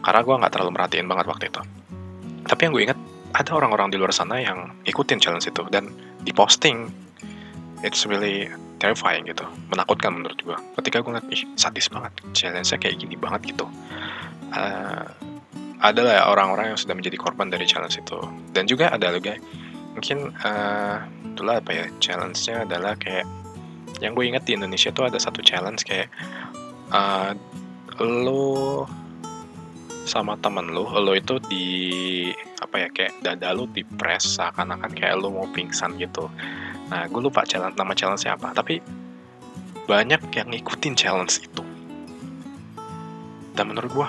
Karena 0.00 0.20
gue 0.24 0.34
nggak 0.40 0.52
terlalu 0.56 0.70
merhatiin 0.72 1.06
banget 1.12 1.26
waktu 1.28 1.44
itu. 1.52 1.60
Tapi 2.46 2.60
yang 2.66 2.72
gue 2.72 2.82
ingat 2.86 2.98
ada 3.34 3.50
orang-orang 3.52 3.92
di 3.92 4.00
luar 4.00 4.14
sana 4.14 4.40
yang 4.40 4.72
ikutin 4.88 5.20
challenge 5.20 5.50
itu 5.50 5.66
dan 5.68 5.90
diposting. 6.24 6.88
It's 7.84 8.08
really 8.08 8.48
terrifying 8.80 9.28
gitu, 9.28 9.44
menakutkan 9.68 10.16
menurut 10.16 10.40
gue. 10.40 10.56
Ketika 10.80 11.04
gue 11.04 11.12
ngeliat, 11.12 11.28
ih 11.28 11.44
sadis 11.60 11.92
banget, 11.92 12.12
challenge-nya 12.32 12.80
kayak 12.80 12.96
gini 12.96 13.14
banget 13.20 13.52
gitu. 13.52 13.68
Uh, 14.56 15.04
adalah 15.84 16.12
ya 16.16 16.22
orang-orang 16.32 16.72
yang 16.72 16.78
sudah 16.80 16.96
menjadi 16.96 17.20
korban 17.20 17.52
dari 17.52 17.68
challenge 17.68 18.00
itu 18.00 18.16
dan 18.56 18.64
juga 18.64 18.88
ada 18.88 19.12
juga 19.12 19.36
mungkin 19.92 20.32
uh, 20.40 21.04
itulah 21.32 21.60
apa 21.60 21.70
ya 21.72 21.84
challenge-nya 22.00 22.64
adalah 22.64 22.96
kayak 22.96 23.28
yang 24.00 24.12
gue 24.12 24.24
ingat 24.28 24.44
di 24.44 24.56
Indonesia 24.56 24.92
tuh 24.92 25.08
ada 25.08 25.20
satu 25.20 25.40
challenge 25.44 25.84
kayak 25.84 26.08
uh, 26.92 27.32
lo 28.00 28.84
sama 30.06 30.38
temen 30.38 30.70
lo, 30.70 30.86
lo 31.02 31.12
itu 31.18 31.42
di 31.50 31.66
apa 32.62 32.86
ya 32.86 32.88
kayak 32.94 33.26
dada 33.26 33.50
lo 33.50 33.66
di 33.66 33.82
press 33.82 34.38
seakan-akan 34.38 34.94
kayak 34.94 35.18
lo 35.18 35.34
mau 35.34 35.50
pingsan 35.50 35.98
gitu. 35.98 36.30
Nah, 36.86 37.10
gue 37.10 37.18
lupa 37.18 37.42
challenge 37.42 37.74
nama 37.74 37.90
challenge-nya 37.90 38.38
apa, 38.38 38.54
tapi 38.54 38.78
banyak 39.90 40.22
yang 40.30 40.48
ngikutin 40.54 40.94
challenge 40.94 41.42
itu. 41.42 41.62
Dan 43.58 43.74
menurut 43.74 43.90
gue, 43.90 44.08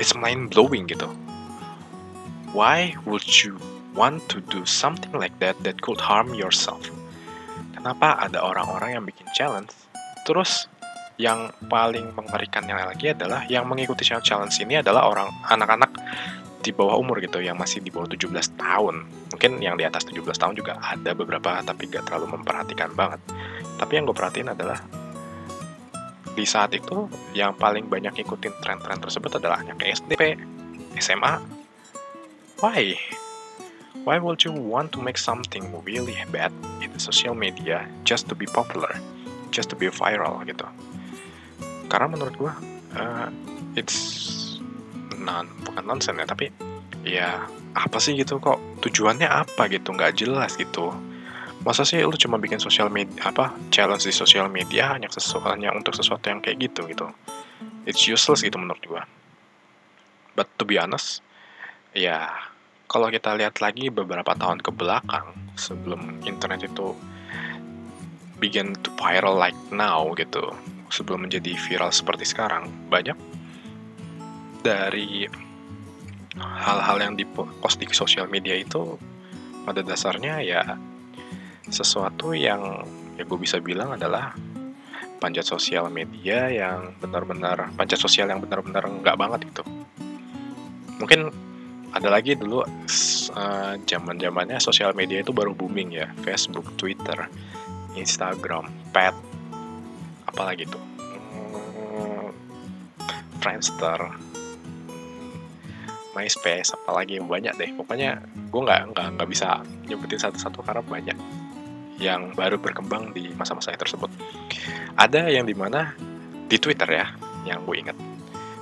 it's 0.00 0.16
mind 0.16 0.48
blowing 0.48 0.88
gitu. 0.88 1.12
Why 2.56 2.96
would 3.04 3.28
you 3.44 3.60
want 3.92 4.24
to 4.32 4.40
do 4.48 4.64
something 4.64 5.12
like 5.12 5.36
that 5.44 5.60
that 5.68 5.84
could 5.84 6.00
harm 6.00 6.32
yourself? 6.32 6.88
Kenapa 7.76 8.16
ada 8.16 8.40
orang-orang 8.40 8.96
yang 8.96 9.04
bikin 9.04 9.28
challenge, 9.36 9.76
terus 10.24 10.72
yang 11.16 11.50
paling 11.70 12.10
mengerikan 12.14 12.66
yang 12.66 12.82
lagi 12.90 13.14
adalah 13.14 13.46
yang 13.46 13.64
mengikuti 13.70 14.02
challenge 14.02 14.58
ini 14.58 14.82
adalah 14.82 15.06
orang 15.06 15.30
anak-anak 15.46 15.94
di 16.64 16.72
bawah 16.72 16.96
umur 16.96 17.20
gitu 17.20 17.44
yang 17.44 17.60
masih 17.60 17.84
di 17.84 17.92
bawah 17.92 18.08
17 18.08 18.34
tahun 18.56 19.04
mungkin 19.30 19.60
yang 19.60 19.76
di 19.76 19.84
atas 19.84 20.08
17 20.08 20.24
tahun 20.24 20.54
juga 20.56 20.80
ada 20.80 21.12
beberapa 21.12 21.60
tapi 21.60 21.86
gak 21.92 22.08
terlalu 22.08 22.40
memperhatikan 22.40 22.90
banget 22.96 23.20
tapi 23.76 24.00
yang 24.00 24.08
gue 24.08 24.16
perhatiin 24.16 24.50
adalah 24.50 24.80
di 26.34 26.42
saat 26.42 26.74
itu 26.74 27.06
yang 27.30 27.54
paling 27.54 27.86
banyak 27.86 28.26
ikutin 28.26 28.50
tren-tren 28.58 28.98
tersebut 28.98 29.38
adalah 29.38 29.62
anak 29.62 29.86
SD, 29.86 30.18
SMA. 30.98 31.38
Why? 32.58 32.98
Why 34.02 34.18
would 34.18 34.42
you 34.42 34.50
want 34.50 34.90
to 34.92 35.00
make 35.00 35.16
something 35.16 35.70
really 35.86 36.18
bad 36.34 36.50
in 36.82 36.90
the 36.90 36.98
social 36.98 37.38
media 37.38 37.86
just 38.02 38.26
to 38.28 38.34
be 38.34 38.50
popular, 38.50 38.98
just 39.54 39.70
to 39.70 39.78
be 39.78 39.86
viral 39.88 40.42
gitu? 40.42 40.66
Karena 41.90 42.06
menurut 42.10 42.34
gua, 42.36 42.52
uh, 42.96 43.28
it's 43.78 43.96
non 45.20 45.48
bukan 45.64 45.84
nonsense 45.84 46.20
ya, 46.20 46.26
tapi 46.28 46.46
ya 47.04 47.44
apa 47.74 47.98
sih 47.98 48.14
gitu 48.14 48.38
kok 48.38 48.60
tujuannya 48.80 49.26
apa 49.26 49.66
gitu 49.68 49.92
nggak 49.92 50.14
jelas 50.16 50.54
gitu. 50.54 50.94
Masa 51.64 51.82
sih 51.88 52.04
lu 52.04 52.12
cuma 52.20 52.36
bikin 52.36 52.60
sosial 52.60 52.92
media 52.92 53.32
apa 53.32 53.56
challenge 53.72 54.04
di 54.04 54.12
sosial 54.12 54.52
media 54.52 54.92
hanya 54.92 55.08
sesuatu 55.08 55.56
untuk 55.56 55.96
sesuatu 55.96 56.28
yang 56.28 56.44
kayak 56.44 56.60
gitu 56.70 56.84
gitu. 56.88 57.08
It's 57.88 58.04
useless 58.04 58.44
gitu 58.44 58.60
menurut 58.60 58.84
gua. 58.84 59.02
But 60.36 60.50
to 60.60 60.68
be 60.68 60.76
honest 60.76 61.24
ya 61.94 62.28
kalau 62.90 63.08
kita 63.08 63.32
lihat 63.38 63.62
lagi 63.64 63.88
beberapa 63.88 64.36
tahun 64.36 64.60
ke 64.60 64.70
belakang 64.74 65.32
sebelum 65.56 66.20
internet 66.26 66.68
itu 66.68 66.92
begin 68.42 68.76
to 68.84 68.92
viral 68.98 69.38
like 69.38 69.56
now 69.72 70.12
gitu 70.18 70.52
sebelum 70.94 71.26
menjadi 71.26 71.58
viral 71.58 71.90
seperti 71.90 72.22
sekarang 72.22 72.70
banyak 72.86 73.18
dari 74.62 75.26
hal-hal 76.38 76.98
yang 77.02 77.14
dipost 77.18 77.82
di 77.82 77.86
sosial 77.90 78.30
media 78.30 78.54
itu 78.54 78.94
pada 79.66 79.82
dasarnya 79.82 80.38
ya 80.46 80.62
sesuatu 81.66 82.30
yang 82.30 82.86
ya 83.18 83.26
gue 83.26 83.38
bisa 83.38 83.58
bilang 83.58 83.98
adalah 83.98 84.34
panjat 85.18 85.46
sosial 85.46 85.90
media 85.90 86.46
yang 86.50 86.94
benar-benar 87.02 87.74
panjat 87.74 87.98
sosial 87.98 88.30
yang 88.30 88.38
benar-benar 88.38 88.86
nggak 88.86 89.16
banget 89.18 89.40
itu 89.50 89.62
mungkin 91.02 91.34
ada 91.94 92.10
lagi 92.10 92.34
dulu 92.34 92.66
uh, 92.66 93.72
zaman 93.86 94.18
zamannya 94.18 94.58
sosial 94.58 94.92
media 94.98 95.22
itu 95.22 95.30
baru 95.30 95.54
booming 95.54 95.94
ya 95.94 96.10
Facebook 96.26 96.66
Twitter 96.74 97.30
Instagram 97.94 98.66
Pet 98.90 99.14
apalagi 100.34 100.66
tuh? 100.66 100.82
Hmm, 101.94 102.34
Friendster. 103.38 104.00
MySpace 106.14 106.74
apalagi 106.74 107.18
banyak 107.22 107.54
deh. 107.58 107.70
Pokoknya 107.74 108.22
gue 108.50 108.60
nggak 108.62 108.94
nggak 108.94 109.06
nggak 109.18 109.28
bisa 109.30 109.62
nyebutin 109.86 110.18
satu-satu 110.18 110.62
karena 110.62 110.82
banyak 110.82 111.18
yang 111.98 112.34
baru 112.34 112.58
berkembang 112.58 113.14
di 113.14 113.30
masa-masa 113.34 113.74
tersebut. 113.74 114.10
Ada 114.98 115.30
yang 115.30 115.46
di 115.46 115.54
mana 115.54 115.94
di 116.46 116.58
Twitter 116.58 116.86
ya 116.90 117.06
yang 117.46 117.66
gue 117.66 117.76
ingat. 117.78 117.98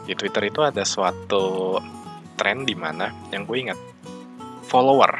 Di 0.08 0.16
Twitter 0.16 0.48
itu 0.48 0.60
ada 0.64 0.84
suatu 0.84 1.76
tren 2.36 2.64
di 2.64 2.76
mana 2.76 3.12
yang 3.32 3.44
gue 3.44 3.56
ingat. 3.68 3.78
Follower 4.64 5.12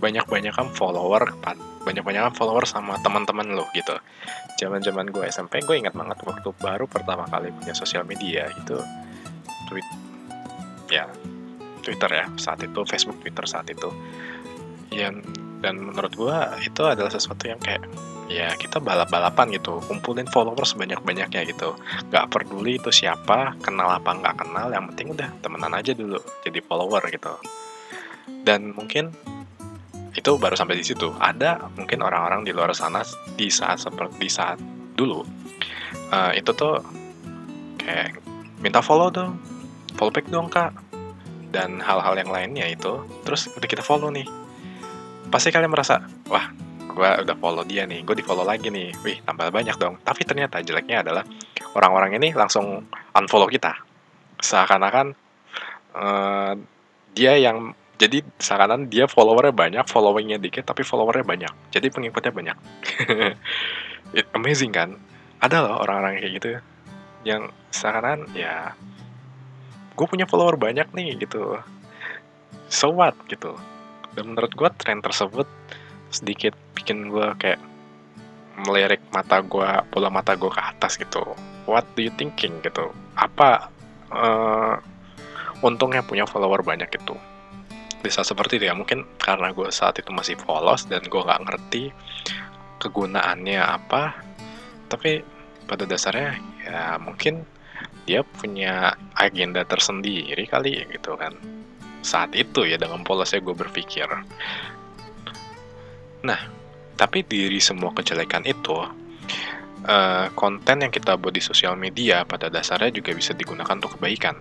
banyak-banyakan 0.00 0.72
follower 0.72 1.36
banyak-banyakan 1.80 2.32
follower 2.36 2.64
sama 2.68 3.00
teman-teman 3.00 3.56
lo 3.56 3.64
gitu. 3.72 3.96
Zaman-zaman 4.60 5.08
gue 5.08 5.24
SMP 5.28 5.64
gue 5.64 5.80
ingat 5.80 5.96
banget 5.96 6.20
waktu 6.24 6.48
baru 6.60 6.84
pertama 6.84 7.24
kali 7.28 7.52
punya 7.56 7.72
sosial 7.72 8.04
media 8.04 8.48
itu. 8.52 8.76
Tweet 9.68 9.86
ya 10.92 11.08
Twitter 11.80 12.10
ya 12.10 12.26
saat 12.36 12.60
itu 12.60 12.80
Facebook 12.84 13.20
Twitter 13.24 13.44
saat 13.48 13.68
itu. 13.72 13.88
Yang 14.92 15.24
dan 15.60 15.76
menurut 15.80 16.12
gue 16.16 16.36
itu 16.64 16.82
adalah 16.84 17.12
sesuatu 17.12 17.48
yang 17.48 17.60
kayak 17.60 17.84
ya 18.28 18.52
kita 18.60 18.76
balap-balapan 18.80 19.56
gitu. 19.56 19.80
Kumpulin 19.88 20.28
followers 20.28 20.76
sebanyak-banyaknya 20.76 21.40
gitu. 21.48 21.76
Nggak 22.12 22.28
peduli 22.28 22.76
itu 22.76 22.92
siapa 22.92 23.56
kenal 23.64 23.88
apa 23.88 24.12
nggak 24.12 24.36
kenal 24.36 24.68
yang 24.68 24.84
penting 24.92 25.16
udah 25.16 25.28
temenan 25.40 25.72
aja 25.72 25.96
dulu 25.96 26.20
jadi 26.44 26.60
follower 26.60 27.08
gitu. 27.08 27.32
Dan 28.44 28.76
mungkin 28.76 29.12
itu 30.14 30.30
baru 30.38 30.58
sampai 30.58 30.78
di 30.78 30.84
situ. 30.86 31.14
Ada 31.18 31.70
mungkin 31.78 32.02
orang-orang 32.02 32.42
di 32.42 32.50
luar 32.50 32.74
sana 32.74 33.06
di 33.38 33.46
saat 33.46 33.82
seperti 33.82 34.26
saat 34.26 34.58
dulu. 34.98 35.22
Uh, 36.10 36.34
itu 36.34 36.50
tuh 36.54 36.82
kayak 37.78 38.18
minta 38.58 38.82
follow 38.82 39.10
dong. 39.10 39.38
Follow 39.94 40.10
back 40.10 40.26
dong 40.30 40.50
kak. 40.50 40.74
Dan 41.50 41.82
hal-hal 41.82 42.14
yang 42.14 42.30
lainnya 42.30 42.66
itu 42.70 43.02
terus 43.26 43.50
udah 43.50 43.68
kita 43.70 43.82
follow 43.82 44.10
nih. 44.10 44.26
Pasti 45.30 45.50
kalian 45.50 45.70
merasa 45.70 46.02
wah 46.30 46.50
gue 46.90 47.10
udah 47.26 47.36
follow 47.38 47.62
dia 47.62 47.86
nih. 47.86 48.02
Gue 48.02 48.18
di 48.18 48.26
follow 48.26 48.42
lagi 48.42 48.70
nih. 48.70 48.94
Wih 49.02 49.18
tambah 49.22 49.50
banyak 49.50 49.78
dong. 49.78 49.98
Tapi 50.02 50.26
ternyata 50.26 50.62
jeleknya 50.62 51.06
adalah 51.06 51.22
orang-orang 51.74 52.18
ini 52.18 52.34
langsung 52.34 52.86
unfollow 53.14 53.46
kita. 53.46 53.78
Seakan-akan 54.42 55.06
uh, 55.94 56.54
dia 57.14 57.34
yang 57.38 57.74
jadi 58.00 58.24
seakan 58.40 58.88
dia 58.88 59.04
followernya 59.04 59.52
banyak 59.52 59.84
followingnya 59.84 60.40
dikit 60.40 60.64
tapi 60.64 60.80
followernya 60.80 61.20
banyak. 61.20 61.52
Jadi 61.68 61.92
pengikutnya 61.92 62.32
banyak. 62.32 62.56
It 64.18 64.24
amazing 64.32 64.72
kan? 64.72 64.96
Ada 65.36 65.60
loh 65.60 65.84
orang-orang 65.84 66.16
kayak 66.16 66.32
gitu. 66.40 66.48
Yang 67.28 67.52
seakan 67.68 68.24
ya 68.32 68.72
gue 69.92 70.06
punya 70.08 70.24
follower 70.24 70.56
banyak 70.56 70.88
nih 70.96 71.20
gitu. 71.20 71.60
So 72.72 72.88
what? 72.88 73.12
gitu. 73.28 73.52
Dan 74.16 74.32
menurut 74.32 74.56
gue 74.56 74.68
tren 74.80 75.04
tersebut 75.04 75.44
sedikit 76.08 76.56
bikin 76.72 77.12
gue 77.12 77.36
kayak 77.36 77.60
melirik 78.64 79.04
mata 79.12 79.44
gue 79.44 79.68
bola 79.92 80.08
mata 80.08 80.40
gue 80.40 80.48
ke 80.48 80.56
atas 80.56 80.96
gitu. 80.96 81.36
What 81.68 81.84
do 81.92 82.08
you 82.08 82.12
thinking? 82.16 82.64
Gitu. 82.64 82.88
Apa 83.12 83.68
uh, 84.08 84.80
untungnya 85.60 86.00
punya 86.00 86.24
follower 86.24 86.64
banyak 86.64 86.88
itu 86.96 87.12
bisa 88.00 88.24
seperti 88.24 88.60
itu 88.60 88.66
ya. 88.68 88.74
Mungkin 88.74 89.20
karena 89.20 89.52
gue 89.52 89.68
saat 89.68 90.00
itu 90.00 90.10
masih 90.10 90.36
polos 90.40 90.88
dan 90.88 91.04
gue 91.04 91.20
nggak 91.20 91.42
ngerti 91.46 91.84
kegunaannya 92.80 93.60
apa 93.60 94.16
tapi 94.88 95.20
pada 95.68 95.84
dasarnya 95.84 96.40
ya 96.64 96.96
mungkin 96.96 97.44
dia 98.08 98.26
punya 98.26 98.96
agenda 99.14 99.62
tersendiri 99.62 100.48
kali 100.50 100.82
gitu 100.90 101.14
kan. 101.14 101.36
Saat 102.00 102.34
itu 102.34 102.66
ya 102.66 102.80
dengan 102.80 103.04
polosnya 103.06 103.38
gue 103.44 103.54
berpikir. 103.54 104.08
Nah, 106.26 106.40
tapi 106.96 107.24
diri 107.24 107.60
semua 107.62 107.94
kejelekan 107.96 108.44
itu, 108.44 108.76
uh, 109.86 110.26
konten 110.36 110.84
yang 110.84 110.92
kita 110.92 111.16
buat 111.16 111.32
di 111.32 111.40
sosial 111.40 111.76
media 111.76 112.24
pada 112.28 112.52
dasarnya 112.52 112.92
juga 112.92 113.14
bisa 113.16 113.32
digunakan 113.32 113.78
untuk 113.78 113.96
kebaikan. 113.96 114.36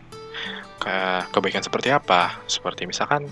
Ke 0.80 1.23
kebaikan 1.36 1.63
seperti 1.63 1.91
apa? 1.91 2.39
Seperti 2.47 2.88
misalkan 2.88 3.28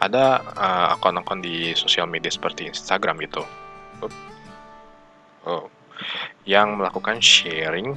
ada 0.00 0.40
uh, 0.56 0.86
akun-akun 0.96 1.44
di 1.44 1.76
sosial 1.76 2.08
media 2.08 2.32
seperti 2.32 2.64
Instagram 2.68 3.20
gitu, 3.20 3.44
oh, 5.44 5.68
yang 6.48 6.80
melakukan 6.80 7.20
sharing, 7.20 7.92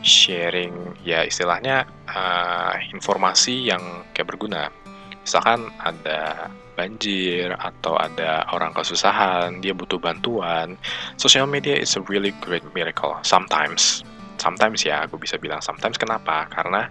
sharing 0.00 0.96
ya 1.04 1.28
istilahnya 1.28 1.84
uh, 2.08 2.72
informasi 2.88 3.68
yang 3.68 3.84
kayak 4.16 4.32
berguna. 4.32 4.72
Misalkan 5.20 5.68
ada 5.84 6.48
banjir 6.72 7.52
atau 7.60 8.00
ada 8.00 8.48
orang 8.56 8.72
kesusahan, 8.72 9.60
dia 9.60 9.76
butuh 9.76 10.00
bantuan, 10.00 10.80
social 11.20 11.44
media 11.44 11.76
is 11.76 11.92
a 11.98 12.02
really 12.08 12.32
great 12.40 12.64
miracle. 12.72 13.12
Sometimes, 13.20 14.00
sometimes 14.38 14.80
ya, 14.86 15.04
aku 15.04 15.18
bisa 15.20 15.36
bilang 15.36 15.60
sometimes. 15.60 15.98
Kenapa? 15.98 16.46
Karena 16.48 16.88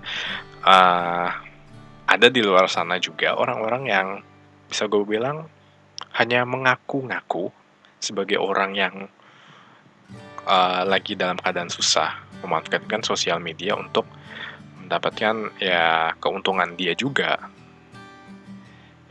uh, 0.64 1.30
ada 2.08 2.28
di 2.32 2.40
luar 2.40 2.72
sana 2.72 3.00
juga 3.02 3.36
orang-orang 3.36 3.84
yang 3.88 4.08
bisa 4.68 4.88
gue 4.88 5.04
bilang 5.04 5.48
hanya 6.20 6.44
mengaku-ngaku 6.44 7.52
sebagai 8.00 8.38
orang 8.38 8.72
yang 8.76 8.96
uh, 10.48 10.82
lagi 10.88 11.16
dalam 11.16 11.40
keadaan 11.40 11.72
susah, 11.72 12.24
memanfaatkan 12.44 13.04
sosial 13.04 13.42
media 13.42 13.76
untuk 13.76 14.08
mendapatkan 14.88 15.52
ya 15.60 16.16
keuntungan 16.24 16.80
dia 16.80 16.96
juga 16.96 17.52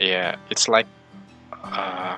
ya 0.01 0.33
yeah, 0.33 0.49
it's 0.49 0.65
like 0.65 0.89
uh, 1.53 2.17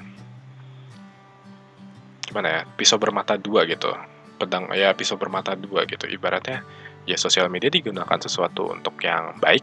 gimana 2.23 2.47
ya 2.47 2.61
pisau 2.79 2.95
bermata 2.95 3.35
dua 3.35 3.67
gitu 3.67 3.91
pedang 4.39 4.71
ya 4.71 4.95
pisau 4.95 5.19
bermata 5.19 5.53
dua 5.59 5.83
gitu. 5.83 6.07
Ibaratnya 6.07 6.63
ya 7.03 7.19
sosial 7.19 7.51
media 7.51 7.67
digunakan 7.67 8.17
sesuatu 8.17 8.71
untuk 8.71 8.95
yang 9.03 9.35
baik. 9.43 9.61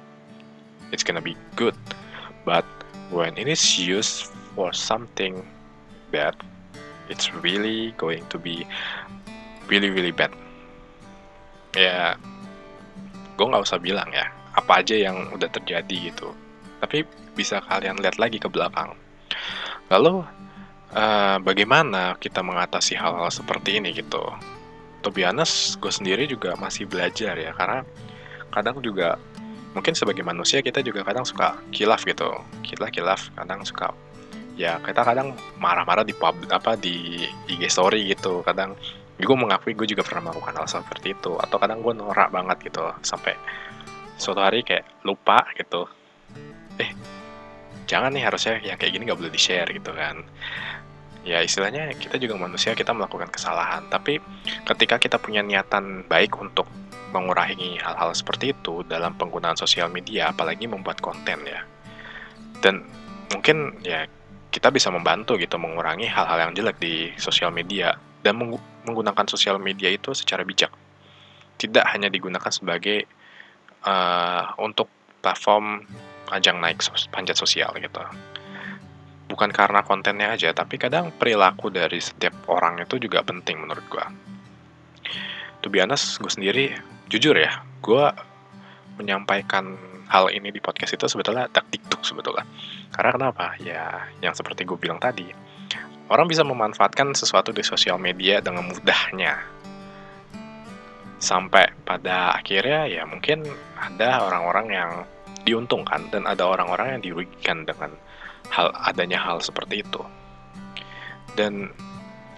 It's 0.92 1.02
gonna 1.02 1.24
be 1.24 1.34
good. 1.56 1.74
But 2.44 2.68
when 3.08 3.34
it 3.40 3.48
is 3.48 3.62
used 3.80 4.30
for 4.54 4.70
something 4.76 5.42
bad 6.12 6.36
it's 7.08 7.30
really 7.42 7.94
going 7.98 8.26
to 8.30 8.38
be 8.38 8.66
really 9.70 9.90
really 9.90 10.14
bad. 10.14 10.30
Ya 11.74 12.18
gue 13.36 13.46
nggak 13.46 13.64
usah 13.66 13.78
bilang 13.78 14.08
ya 14.10 14.26
apa 14.56 14.80
aja 14.82 14.96
yang 14.96 15.30
udah 15.34 15.48
terjadi 15.52 16.12
gitu. 16.12 16.32
Tapi 16.80 17.04
bisa 17.36 17.60
kalian 17.68 18.00
lihat 18.00 18.16
lagi 18.16 18.40
ke 18.40 18.48
belakang. 18.48 18.96
Lalu, 19.92 20.24
uh, 20.96 21.36
bagaimana 21.44 22.16
kita 22.18 22.40
mengatasi 22.40 22.96
hal-hal 22.96 23.28
seperti 23.28 23.78
ini 23.78 23.92
gitu? 23.92 24.24
To 25.06 25.14
be 25.14 25.22
honest, 25.22 25.78
gue 25.78 25.92
sendiri 25.94 26.26
juga 26.26 26.58
masih 26.58 26.90
belajar 26.90 27.38
ya, 27.38 27.54
karena 27.54 27.86
kadang 28.50 28.82
juga 28.82 29.14
mungkin 29.70 29.94
sebagai 29.94 30.26
manusia 30.26 30.58
kita 30.58 30.82
juga 30.82 31.06
kadang 31.06 31.22
suka 31.22 31.54
kilaf 31.70 32.02
gitu, 32.02 32.26
kita 32.66 32.90
kilaf 32.90 33.30
kadang 33.38 33.62
suka 33.62 33.94
ya 34.58 34.82
kita 34.82 35.04
kadang 35.04 35.36
marah-marah 35.60 36.02
di 36.02 36.10
pub 36.16 36.34
apa 36.50 36.74
di 36.74 37.22
IG 37.46 37.70
story 37.70 38.10
gitu, 38.10 38.42
kadang 38.42 38.74
gue 39.14 39.36
mengakui 39.36 39.78
gue 39.78 39.86
juga 39.86 40.02
pernah 40.02 40.32
melakukan 40.32 40.58
hal 40.58 40.66
seperti 40.66 41.14
itu. 41.14 41.38
Atau 41.38 41.62
kadang 41.62 41.86
gue 41.86 41.94
norak 41.94 42.34
banget 42.34 42.72
gitu 42.72 42.82
sampai 43.06 43.38
suatu 44.18 44.42
hari 44.42 44.66
kayak 44.66 45.06
lupa 45.06 45.44
gitu. 45.54 45.86
Eh 46.82 46.90
jangan 47.86 48.10
nih 48.10 48.26
harusnya 48.26 48.58
yang 48.58 48.74
kayak 48.74 48.90
gini 48.90 49.06
nggak 49.06 49.18
boleh 49.22 49.30
di 49.30 49.38
share 49.38 49.70
gitu 49.70 49.94
kan 49.94 50.26
ya 51.26 51.42
istilahnya 51.42 51.90
kita 51.98 52.22
juga 52.22 52.38
manusia 52.38 52.72
kita 52.78 52.94
melakukan 52.94 53.26
kesalahan. 53.28 53.82
Tapi 53.90 54.22
ketika 54.62 55.02
kita 55.02 55.18
punya 55.18 55.42
niatan 55.42 56.06
baik 56.06 56.38
untuk 56.38 56.70
mengurangi 57.10 57.82
hal-hal 57.82 58.14
seperti 58.14 58.54
itu 58.54 58.86
dalam 58.86 59.18
penggunaan 59.18 59.58
sosial 59.58 59.90
media 59.90 60.30
apalagi 60.30 60.70
membuat 60.70 61.02
konten 61.02 61.42
ya. 61.42 61.66
Dan 62.62 62.86
mungkin 63.34 63.74
ya 63.82 64.06
kita 64.54 64.70
bisa 64.70 64.88
membantu 64.88 65.34
gitu 65.36 65.58
mengurangi 65.58 66.06
hal-hal 66.06 66.48
yang 66.48 66.52
jelek 66.54 66.78
di 66.78 67.10
sosial 67.18 67.50
media 67.50 67.98
dan 68.22 68.38
menggunakan 68.86 69.26
sosial 69.26 69.58
media 69.58 69.90
itu 69.90 70.14
secara 70.14 70.46
bijak. 70.46 70.70
Tidak 71.58 71.82
hanya 71.90 72.06
digunakan 72.06 72.48
sebagai 72.48 73.04
uh, 73.82 74.54
untuk 74.62 74.86
platform 75.20 75.82
ajang 76.30 76.62
naik 76.62 76.82
panjat 77.10 77.34
sosial 77.38 77.74
gitu. 77.78 78.02
Bukan 79.26 79.50
karena 79.50 79.82
kontennya 79.82 80.34
aja, 80.34 80.54
tapi 80.54 80.78
kadang 80.78 81.10
perilaku 81.14 81.70
dari 81.70 81.98
setiap 81.98 82.46
orang 82.50 82.82
itu 82.82 82.98
juga 83.02 83.22
penting 83.26 83.58
menurut 83.58 83.86
gue. 83.90 84.06
To 85.62 85.66
be 85.66 85.82
honest, 85.82 86.22
gue 86.22 86.30
sendiri, 86.30 86.66
jujur 87.10 87.34
ya, 87.34 87.62
gue 87.82 88.04
menyampaikan 88.96 89.76
hal 90.06 90.30
ini 90.30 90.54
di 90.54 90.62
podcast 90.62 90.94
itu 90.94 91.10
sebetulnya 91.10 91.50
tak 91.50 91.66
tiktok 91.74 92.06
sebetulnya. 92.06 92.46
Karena 92.94 93.10
kenapa? 93.12 93.58
Ya, 93.58 94.06
yang 94.22 94.32
seperti 94.32 94.62
gue 94.62 94.78
bilang 94.78 95.02
tadi, 95.02 95.26
orang 96.06 96.30
bisa 96.30 96.46
memanfaatkan 96.46 97.12
sesuatu 97.18 97.50
di 97.50 97.66
sosial 97.66 97.98
media 97.98 98.38
dengan 98.38 98.70
mudahnya. 98.70 99.42
Sampai 101.18 101.72
pada 101.82 102.36
akhirnya 102.36 102.86
ya 102.86 103.02
mungkin 103.08 103.42
ada 103.74 104.22
orang-orang 104.22 104.66
yang 104.70 104.90
diuntungkan 105.42 106.10
dan 106.12 106.28
ada 106.28 106.44
orang-orang 106.44 106.98
yang 106.98 107.02
dirugikan 107.02 107.64
dengan 107.64 107.90
hal 108.50 108.70
adanya 108.74 109.20
hal 109.20 109.42
seperti 109.42 109.82
itu. 109.82 110.02
Dan 111.36 111.68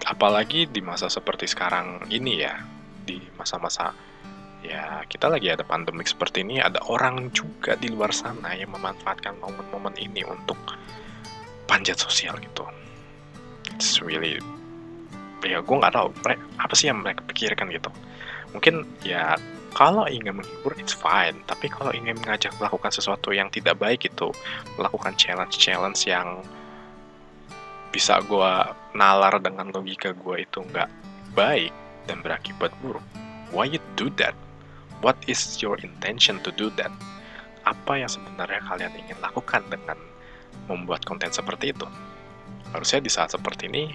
apalagi 0.05 0.67
di 0.67 0.81
masa 0.83 1.07
seperti 1.07 1.47
sekarang 1.47 2.07
ini 2.11 2.43
ya, 2.43 2.59
di 3.07 3.19
masa-masa 3.39 3.95
ya 4.59 5.07
kita 5.07 5.31
lagi 5.31 5.47
ada 5.51 5.63
pandemik 5.63 6.07
seperti 6.07 6.43
ini, 6.43 6.59
ada 6.59 6.83
orang 6.91 7.31
juga 7.31 7.79
di 7.79 7.87
luar 7.87 8.11
sana 8.11 8.51
yang 8.55 8.75
memanfaatkan 8.75 9.39
momen-momen 9.39 9.95
ini 9.95 10.27
untuk 10.27 10.59
panjat 11.63 11.95
sosial 11.95 12.35
gitu. 12.43 12.67
It's 13.71 14.03
really 14.03 14.41
ya 15.39 15.63
gue 15.63 15.75
nggak 15.79 15.95
tahu 15.95 16.11
apa 16.59 16.73
sih 16.75 16.91
yang 16.91 16.99
mereka 16.99 17.23
pikirkan 17.23 17.71
gitu. 17.71 17.87
Mungkin 18.51 18.83
ya 19.07 19.39
kalau 19.73 20.05
ingin 20.09 20.41
menghibur 20.41 20.73
it's 20.77 20.93
fine. 20.93 21.41
Tapi 21.45 21.69
kalau 21.69 21.93
ingin 21.93 22.17
mengajak 22.19 22.53
melakukan 22.57 22.89
sesuatu 22.89 23.31
yang 23.33 23.47
tidak 23.53 23.77
baik 23.77 24.05
itu 24.09 24.33
melakukan 24.75 25.13
challenge-challenge 25.15 26.09
yang 26.09 26.41
bisa 27.89 28.21
gue 28.21 28.53
nalar 28.93 29.41
dengan 29.41 29.73
logika 29.73 30.13
gue 30.13 30.45
itu 30.45 30.61
nggak 30.61 30.89
baik 31.33 31.73
dan 32.05 32.21
berakibat 32.21 32.69
buruk. 32.81 33.01
Why 33.49 33.69
you 33.69 33.81
do 33.97 34.13
that? 34.21 34.37
What 35.01 35.17
is 35.25 35.57
your 35.63 35.79
intention 35.81 36.41
to 36.45 36.53
do 36.53 36.69
that? 36.77 36.93
Apa 37.65 38.01
yang 38.01 38.11
sebenarnya 38.11 38.61
kalian 38.65 38.93
ingin 38.93 39.17
lakukan 39.21 39.65
dengan 39.69 39.97
membuat 40.69 41.05
konten 41.05 41.33
seperti 41.33 41.73
itu? 41.73 41.85
Harusnya 42.73 43.01
di 43.01 43.09
saat 43.09 43.33
seperti 43.33 43.69
ini 43.69 43.89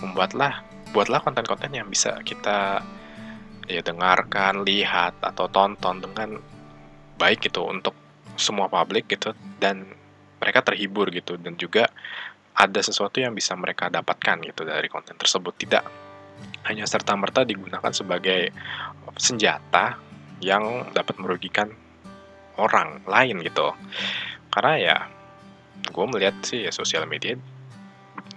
membuatlah 0.00 0.64
buatlah 0.96 1.20
konten-konten 1.20 1.68
yang 1.76 1.88
bisa 1.92 2.16
kita 2.24 2.80
ya 3.68 3.84
dengarkan, 3.84 4.64
lihat 4.64 5.20
atau 5.20 5.46
tonton 5.52 6.00
dengan 6.00 6.40
baik 7.20 7.52
gitu 7.52 7.68
untuk 7.68 7.92
semua 8.38 8.70
publik 8.72 9.10
gitu 9.12 9.36
dan 9.60 9.84
mereka 10.38 10.62
terhibur 10.62 11.10
gitu 11.10 11.36
dan 11.36 11.58
juga 11.58 11.90
ada 12.58 12.80
sesuatu 12.82 13.22
yang 13.22 13.34
bisa 13.36 13.54
mereka 13.54 13.86
dapatkan 13.92 14.42
gitu 14.42 14.66
dari 14.66 14.88
konten 14.90 15.14
tersebut. 15.14 15.54
Tidak 15.54 15.84
hanya 16.66 16.86
serta 16.86 17.14
merta 17.14 17.46
digunakan 17.46 17.90
sebagai 17.94 18.50
senjata 19.18 19.98
yang 20.42 20.90
dapat 20.94 21.18
merugikan 21.18 21.70
orang 22.58 23.02
lain 23.06 23.42
gitu. 23.42 23.74
Karena 24.50 24.74
ya 24.78 24.96
gue 25.86 26.04
melihat 26.10 26.34
sih 26.42 26.66
ya 26.66 26.72
sosial 26.74 27.06
media 27.06 27.38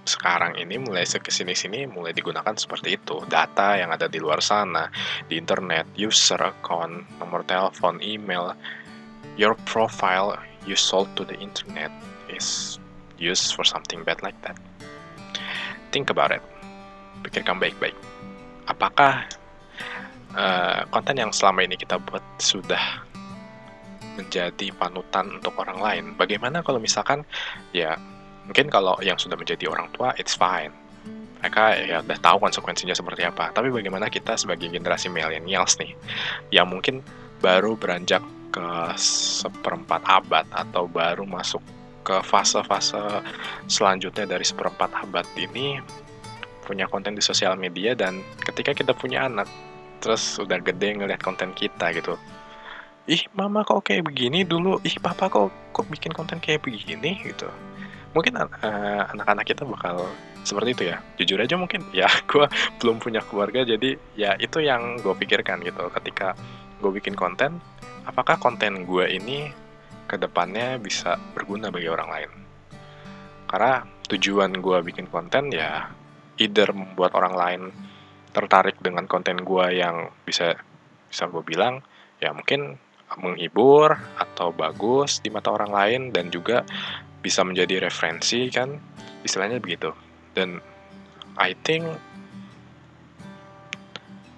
sekarang 0.01 0.57
ini 0.57 0.81
mulai 0.81 1.05
ke 1.05 1.29
sini-sini 1.29 1.85
mulai 1.85 2.11
digunakan 2.11 2.57
seperti 2.57 2.97
itu. 2.97 3.21
Data 3.29 3.77
yang 3.77 3.93
ada 3.93 4.09
di 4.09 4.17
luar 4.17 4.41
sana, 4.41 4.89
di 5.29 5.37
internet, 5.37 5.85
user 5.93 6.41
account, 6.41 7.05
nomor 7.21 7.45
telepon, 7.45 8.01
email, 8.01 8.57
your 9.37 9.53
profile 9.69 10.35
you 10.65 10.77
sold 10.77 11.09
to 11.17 11.25
the 11.25 11.37
internet 11.41 11.89
is 12.29 12.77
used 13.17 13.53
for 13.53 13.65
something 13.65 14.01
bad 14.03 14.21
like 14.25 14.37
that. 14.41 14.57
Think 15.93 16.09
about 16.09 16.33
it. 16.33 16.43
Pikirkan 17.21 17.61
baik-baik. 17.61 17.93
Apakah 18.65 19.27
uh, 20.33 20.81
konten 20.89 21.17
yang 21.19 21.29
selama 21.29 21.65
ini 21.65 21.77
kita 21.77 22.01
buat 22.01 22.23
sudah 22.41 23.05
menjadi 24.17 24.73
panutan 24.77 25.37
untuk 25.37 25.53
orang 25.61 25.79
lain? 25.81 26.05
Bagaimana 26.17 26.65
kalau 26.65 26.81
misalkan 26.81 27.21
ya 27.75 27.97
mungkin 28.47 28.67
kalau 28.71 28.97
yang 29.03 29.17
sudah 29.17 29.37
menjadi 29.37 29.69
orang 29.69 29.89
tua 29.95 30.13
it's 30.17 30.33
fine. 30.37 30.73
Mereka 31.41 31.63
ya 31.89 31.97
udah 32.05 32.19
tahu 32.21 32.37
konsekuensinya 32.37 32.93
seperti 32.93 33.25
apa. 33.25 33.49
Tapi 33.49 33.73
bagaimana 33.73 34.13
kita 34.13 34.37
sebagai 34.37 34.69
generasi 34.69 35.09
millennials 35.09 35.73
nih 35.81 35.97
yang 36.53 36.69
mungkin 36.69 37.01
baru 37.41 37.73
beranjak 37.73 38.21
ke 38.53 38.69
seperempat 38.99 40.05
abad 40.05 40.45
atau 40.53 40.85
baru 40.85 41.25
masuk 41.25 41.63
ke 42.03 42.17
fase-fase 42.25 43.23
selanjutnya 43.69 44.25
dari 44.25 44.43
seperempat 44.45 44.91
abad 44.91 45.25
ini 45.37 45.79
punya 46.65 46.85
konten 46.89 47.17
di 47.17 47.23
sosial 47.23 47.57
media 47.57 47.97
dan 47.97 48.21
ketika 48.41 48.75
kita 48.75 48.91
punya 48.93 49.25
anak 49.25 49.47
terus 50.01 50.37
udah 50.41 50.57
gede 50.61 50.97
ngeliat 50.97 51.21
konten 51.21 51.53
kita 51.53 51.93
gitu 51.93 52.17
ih 53.09 53.23
mama 53.33 53.65
kok 53.65 53.81
kayak 53.81 54.05
begini 54.05 54.45
dulu? 54.45 54.77
Ih 54.85 54.97
papa 55.01 55.31
kok 55.31 55.49
kok 55.73 55.87
bikin 55.89 56.13
konten 56.13 56.37
kayak 56.37 56.61
begini 56.61 57.17
gitu. 57.25 57.49
Mungkin 58.13 58.35
uh, 58.37 58.47
anak-anak 59.15 59.47
kita 59.47 59.63
bakal 59.65 60.05
seperti 60.45 60.69
itu 60.75 60.83
ya. 60.93 60.97
Jujur 61.17 61.37
aja 61.41 61.55
mungkin 61.57 61.81
ya 61.95 62.09
gue 62.31 62.45
belum 62.83 63.01
punya 63.01 63.23
keluarga 63.25 63.65
jadi 63.65 63.97
ya 64.13 64.37
itu 64.37 64.61
yang 64.61 65.01
gue 65.01 65.13
pikirkan 65.17 65.65
gitu. 65.65 65.89
Ketika 65.89 66.37
gue 66.81 66.91
bikin 66.93 67.17
konten 67.17 67.57
apakah 68.05 68.37
konten 68.37 68.85
gue 68.85 69.05
ini 69.09 69.49
ke 70.09 70.17
depannya 70.17 70.77
bisa 70.77 71.17
berguna 71.33 71.73
bagi 71.73 71.89
orang 71.89 72.09
lain? 72.09 72.31
Karena 73.49 73.85
tujuan 74.11 74.51
gue 74.59 74.77
bikin 74.83 75.07
konten 75.07 75.49
ya 75.49 75.87
either 76.37 76.73
membuat 76.73 77.15
orang 77.15 77.35
lain 77.37 77.61
tertarik 78.31 78.79
dengan 78.79 79.05
konten 79.07 79.43
gue 79.43 79.65
yang 79.75 80.11
bisa 80.23 80.55
bisa 81.11 81.27
gue 81.27 81.43
bilang 81.43 81.83
ya 82.23 82.31
mungkin 82.31 82.79
menghibur 83.19 83.97
atau 84.15 84.55
bagus 84.55 85.19
di 85.19 85.27
mata 85.27 85.51
orang 85.51 85.71
lain 85.71 86.01
dan 86.15 86.31
juga 86.31 86.63
bisa 87.19 87.43
menjadi 87.43 87.83
referensi 87.83 88.47
kan? 88.47 88.79
Istilahnya 89.25 89.59
begitu. 89.59 89.91
Dan 90.31 90.63
I 91.35 91.55
think 91.67 91.85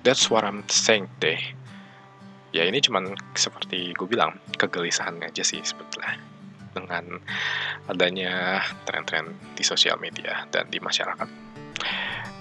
that's 0.01 0.27
what 0.29 0.43
I'm 0.43 0.65
saying 0.69 1.09
deh. 1.21 1.39
Ya 2.53 2.69
ini 2.69 2.77
cuman 2.81 3.17
seperti 3.33 3.97
gue 3.97 4.05
bilang 4.05 4.37
kegelisahan 4.57 5.17
aja 5.21 5.41
sih 5.41 5.61
sebetulnya. 5.61 6.17
Dengan 6.73 7.21
adanya 7.85 8.61
tren-tren 8.89 9.29
di 9.53 9.61
sosial 9.61 9.97
media 10.01 10.45
dan 10.49 10.69
di 10.69 10.81
masyarakat. 10.81 11.29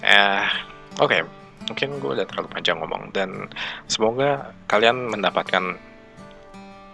Eh 0.04 0.48
oke. 1.00 1.08
Okay. 1.08 1.22
mungkin 1.62 2.02
gue 2.02 2.10
udah 2.18 2.26
terlalu 2.26 2.48
panjang 2.50 2.76
ngomong. 2.82 3.14
Dan 3.14 3.46
semoga 3.86 4.50
kalian 4.66 5.08
mendapatkan 5.08 5.78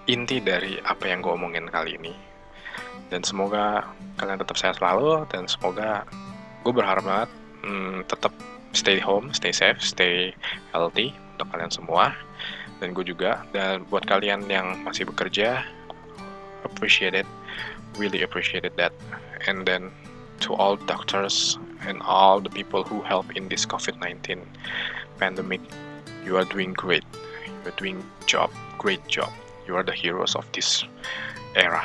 inti 0.09 0.41
dari 0.41 0.81
apa 0.81 1.05
yang 1.05 1.21
gue 1.21 1.33
omongin 1.37 1.69
kali 1.69 2.01
ini. 2.01 2.17
Dan 3.13 3.21
semoga 3.25 3.85
kalian 4.17 4.41
tetap 4.41 4.57
sehat 4.57 4.81
selalu 4.81 5.29
dan 5.29 5.45
semoga 5.49 6.05
gue 6.65 6.73
berharap 6.73 7.05
banget 7.05 7.31
hmm, 7.65 7.99
tetap 8.09 8.33
stay 8.73 8.97
home, 8.97 9.33
stay 9.37 9.53
safe, 9.53 9.81
stay 9.81 10.33
healthy 10.73 11.13
untuk 11.37 11.49
kalian 11.53 11.73
semua. 11.73 12.17
Dan 12.81 12.97
gue 12.97 13.05
juga 13.05 13.45
dan 13.53 13.85
buat 13.93 14.09
kalian 14.09 14.49
yang 14.49 14.81
masih 14.83 15.05
bekerja 15.05 15.61
appreciate 16.65 17.15
it 17.15 17.29
really 18.01 18.25
appreciate 18.25 18.65
that. 18.65 18.93
And 19.45 19.69
then 19.69 19.93
to 20.47 20.55
all 20.55 20.77
doctors 20.77 21.59
and 21.85 22.01
all 22.03 22.41
the 22.41 22.51
people 22.51 22.83
who 22.83 23.03
help 23.03 23.29
in 23.37 23.49
this 23.49 23.67
COVID-19 23.67 24.41
pandemic 25.21 25.61
you 26.25 26.37
are 26.37 26.49
doing 26.49 26.73
great. 26.73 27.05
You 27.65 27.73
are 27.73 27.77
doing 27.77 28.01
job 28.25 28.49
great 28.79 29.03
job 29.11 29.35
you 29.69 29.77
are 29.77 29.85
the 29.85 29.93
heroes 29.93 30.35
of 30.35 30.49
this 30.57 30.85
era 31.55 31.85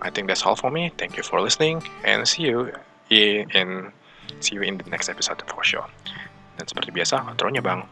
I 0.00 0.10
think 0.10 0.28
that's 0.28 0.46
all 0.46 0.56
for 0.56 0.70
me. 0.70 0.92
Thank 0.96 1.16
you 1.16 1.22
for 1.22 1.40
listening 1.40 1.82
and 2.04 2.26
see 2.26 2.44
you 2.44 2.72
in 3.10 3.92
see 4.40 4.54
you 4.54 4.62
in 4.62 4.78
the 4.78 4.88
next 4.90 5.08
episode 5.08 5.42
for 5.46 5.64
sure. 5.64 5.86
Dan 6.58 6.66
seperti 6.66 6.94
biasa, 6.94 7.26
outro-nya 7.26 7.62
Bang. 7.62 7.86